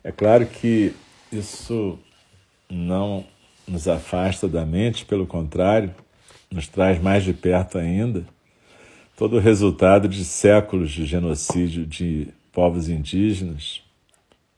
É 0.04 0.12
claro 0.12 0.46
que 0.46 0.94
isso 1.32 1.98
não 2.70 3.26
nos 3.68 3.88
afasta 3.88 4.48
da 4.48 4.66
mente, 4.66 5.06
pelo 5.06 5.28
contrário, 5.28 5.94
nos 6.52 6.68
traz 6.68 7.00
mais 7.02 7.24
de 7.24 7.34
perto 7.34 7.78
ainda 7.78 8.26
todo 9.22 9.38
o 9.38 9.40
resultado 9.40 10.08
de 10.08 10.26
séculos 10.26 10.90
de 10.90 11.06
genocídio 11.06 11.86
de 11.86 12.30
povos 12.52 12.90
indígenas, 12.90 13.84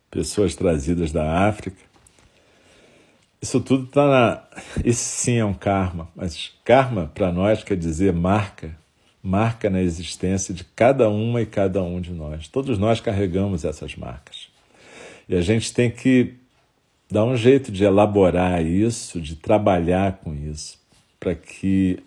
pessoas 0.09 0.55
trazidas 0.55 1.11
da 1.11 1.45
África, 1.49 1.75
isso 3.41 3.59
tudo 3.59 3.83
está 3.83 4.07
na. 4.07 4.43
Isso 4.85 5.03
sim 5.03 5.35
é 5.35 5.43
um 5.43 5.53
karma, 5.53 6.07
mas 6.15 6.53
karma 6.63 7.11
para 7.13 7.29
nós 7.29 7.61
quer 7.61 7.75
dizer 7.75 8.13
marca, 8.13 8.73
marca 9.21 9.69
na 9.69 9.81
existência 9.81 10.53
de 10.53 10.63
cada 10.63 11.09
uma 11.09 11.41
e 11.41 11.45
cada 11.45 11.83
um 11.83 11.99
de 11.99 12.13
nós. 12.13 12.47
Todos 12.47 12.77
nós 12.77 13.01
carregamos 13.01 13.65
essas 13.65 13.97
marcas. 13.97 14.47
E 15.33 15.35
a 15.35 15.41
gente 15.41 15.73
tem 15.73 15.89
que 15.89 16.35
dar 17.09 17.25
um 17.25 17.35
jeito 17.35 17.71
de 17.71 17.83
elaborar 17.83 18.63
isso, 18.63 19.19
de 19.19 19.35
trabalhar 19.35 20.19
com 20.23 20.31
isso, 20.35 20.77
para 21.19 21.33
que 21.33 21.97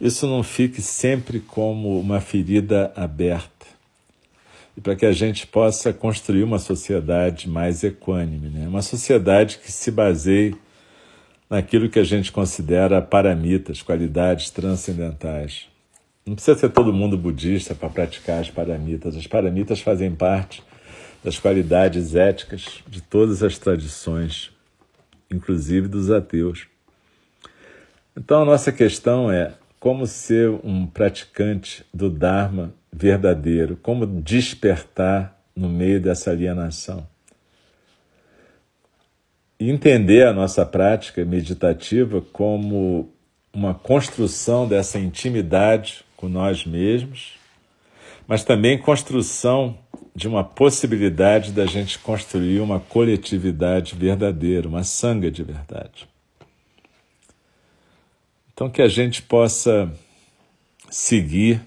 isso 0.00 0.26
não 0.26 0.42
fique 0.42 0.80
sempre 0.80 1.38
como 1.38 2.00
uma 2.00 2.18
ferida 2.18 2.90
aberta. 2.96 3.66
E 4.74 4.80
para 4.80 4.96
que 4.96 5.04
a 5.04 5.12
gente 5.12 5.46
possa 5.46 5.92
construir 5.92 6.44
uma 6.44 6.58
sociedade 6.58 7.46
mais 7.46 7.84
equânime, 7.84 8.48
né? 8.48 8.66
uma 8.66 8.80
sociedade 8.80 9.58
que 9.58 9.70
se 9.70 9.90
baseie 9.90 10.56
naquilo 11.50 11.90
que 11.90 11.98
a 11.98 12.04
gente 12.04 12.32
considera 12.32 13.02
paramitas, 13.02 13.82
qualidades 13.82 14.48
transcendentais. 14.48 15.68
Não 16.24 16.34
precisa 16.34 16.58
ser 16.58 16.70
todo 16.70 16.90
mundo 16.90 17.18
budista 17.18 17.74
para 17.74 17.90
praticar 17.90 18.40
as 18.40 18.48
paramitas. 18.48 19.14
As 19.14 19.26
paramitas 19.26 19.78
fazem 19.82 20.14
parte 20.14 20.62
das 21.22 21.38
qualidades 21.38 22.14
éticas 22.14 22.82
de 22.88 23.00
todas 23.00 23.42
as 23.42 23.58
tradições, 23.58 24.50
inclusive 25.30 25.88
dos 25.88 26.10
ateus. 26.10 26.66
Então 28.16 28.42
a 28.42 28.44
nossa 28.44 28.72
questão 28.72 29.30
é 29.30 29.54
como 29.78 30.06
ser 30.06 30.48
um 30.64 30.86
praticante 30.86 31.84
do 31.92 32.10
Dharma 32.10 32.72
verdadeiro, 32.92 33.76
como 33.76 34.06
despertar 34.06 35.38
no 35.56 35.68
meio 35.68 36.00
dessa 36.00 36.30
alienação 36.30 37.06
e 39.62 39.70
entender 39.70 40.26
a 40.26 40.32
nossa 40.32 40.66
prática 40.66 41.24
meditativa 41.24 42.20
como 42.32 43.12
uma 43.52 43.72
construção 43.72 44.66
dessa 44.66 44.98
intimidade 44.98 46.04
com 46.16 46.28
nós 46.28 46.66
mesmos, 46.66 47.34
mas 48.26 48.42
também 48.42 48.76
construção 48.76 49.78
de 50.14 50.28
uma 50.28 50.44
possibilidade 50.44 51.52
da 51.52 51.66
gente 51.66 51.98
construir 51.98 52.60
uma 52.60 52.78
coletividade 52.78 53.94
verdadeira, 53.94 54.68
uma 54.68 54.84
sanga 54.84 55.30
de 55.30 55.42
verdade. 55.42 56.08
Então, 58.52 58.68
que 58.68 58.82
a 58.82 58.88
gente 58.88 59.22
possa 59.22 59.90
seguir 60.90 61.62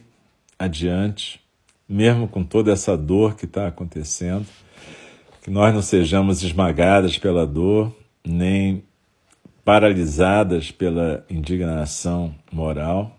adiante, 0.58 1.42
mesmo 1.90 2.28
com 2.28 2.44
toda 2.44 2.72
essa 2.72 2.96
dor 2.96 3.36
que 3.36 3.46
está 3.46 3.68
acontecendo 3.68 4.46
que 5.46 5.52
nós 5.52 5.72
não 5.72 5.82
sejamos 5.84 6.42
esmagadas 6.42 7.20
pela 7.20 7.46
dor, 7.46 7.96
nem 8.26 8.84
paralisadas 9.64 10.72
pela 10.72 11.24
indignação 11.30 12.34
moral, 12.52 13.16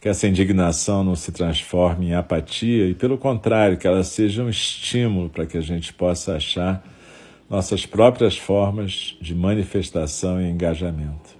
que 0.00 0.08
essa 0.08 0.26
indignação 0.26 1.04
não 1.04 1.14
se 1.14 1.30
transforme 1.30 2.08
em 2.08 2.14
apatia 2.14 2.86
e, 2.86 2.94
pelo 2.94 3.18
contrário, 3.18 3.76
que 3.76 3.86
ela 3.86 4.02
seja 4.02 4.42
um 4.42 4.48
estímulo 4.48 5.28
para 5.28 5.44
que 5.44 5.58
a 5.58 5.60
gente 5.60 5.92
possa 5.92 6.36
achar 6.36 6.82
nossas 7.48 7.84
próprias 7.84 8.38
formas 8.38 9.16
de 9.20 9.34
manifestação 9.34 10.40
e 10.40 10.48
engajamento. 10.48 11.39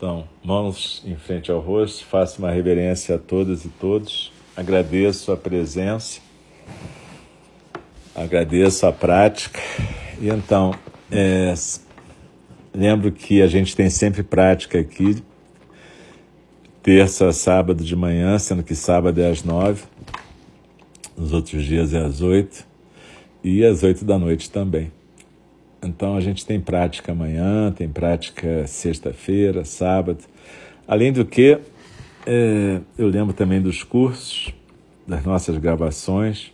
Então, 0.00 0.24
mãos 0.42 1.02
em 1.04 1.14
frente 1.14 1.50
ao 1.50 1.60
rosto, 1.60 2.06
faça 2.06 2.38
uma 2.38 2.50
reverência 2.50 3.16
a 3.16 3.18
todas 3.18 3.66
e 3.66 3.68
todos. 3.68 4.32
Agradeço 4.56 5.30
a 5.30 5.36
presença, 5.36 6.22
agradeço 8.14 8.86
a 8.86 8.92
prática. 8.92 9.60
E 10.18 10.30
então, 10.30 10.74
é, 11.12 11.52
Lembro 12.72 13.10
que 13.10 13.42
a 13.42 13.48
gente 13.48 13.74
tem 13.74 13.90
sempre 13.90 14.22
prática 14.22 14.78
aqui, 14.78 15.22
terça, 16.82 17.32
sábado 17.32 17.82
de 17.82 17.96
manhã, 17.96 18.38
sendo 18.38 18.62
que 18.62 18.76
sábado 18.76 19.20
é 19.20 19.28
às 19.28 19.42
nove, 19.42 19.82
nos 21.16 21.32
outros 21.32 21.64
dias 21.64 21.92
é 21.92 21.98
às 21.98 22.20
oito 22.20 22.64
e 23.42 23.64
às 23.64 23.82
oito 23.82 24.04
da 24.04 24.18
noite 24.18 24.48
também. 24.48 24.92
Então 25.82 26.16
a 26.16 26.20
gente 26.20 26.44
tem 26.44 26.60
prática 26.60 27.12
amanhã, 27.12 27.72
tem 27.72 27.88
prática 27.88 28.66
sexta-feira, 28.66 29.64
sábado. 29.64 30.24
Além 30.86 31.12
do 31.12 31.24
que, 31.24 31.58
é, 32.26 32.80
eu 32.98 33.08
lembro 33.08 33.32
também 33.32 33.60
dos 33.60 33.82
cursos, 33.82 34.52
das 35.06 35.24
nossas 35.24 35.56
gravações. 35.56 36.52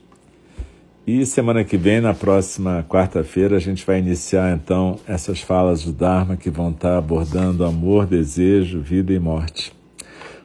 E 1.06 1.24
semana 1.24 1.62
que 1.62 1.76
vem, 1.76 2.00
na 2.00 2.12
próxima 2.12 2.84
quarta-feira, 2.88 3.56
a 3.56 3.60
gente 3.60 3.86
vai 3.86 3.98
iniciar 4.00 4.56
então 4.56 4.98
essas 5.06 5.40
falas 5.40 5.84
do 5.84 5.92
Dharma 5.92 6.36
que 6.36 6.50
vão 6.50 6.70
estar 6.70 6.98
abordando 6.98 7.64
amor, 7.64 8.06
desejo, 8.06 8.80
vida 8.80 9.12
e 9.12 9.18
morte. 9.18 9.72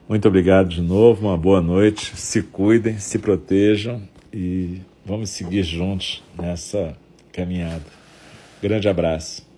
Muito 0.08 0.28
obrigado 0.28 0.68
de 0.68 0.80
novo, 0.80 1.26
uma 1.26 1.36
boa 1.36 1.60
noite. 1.60 2.16
Se 2.16 2.42
cuidem, 2.42 2.98
se 2.98 3.18
protejam 3.18 4.02
e 4.32 4.80
vamos 5.04 5.30
seguir 5.30 5.62
juntos 5.64 6.22
nessa 6.38 6.96
caminhada. 7.32 8.01
Grande 8.62 8.88
abraço. 8.88 9.51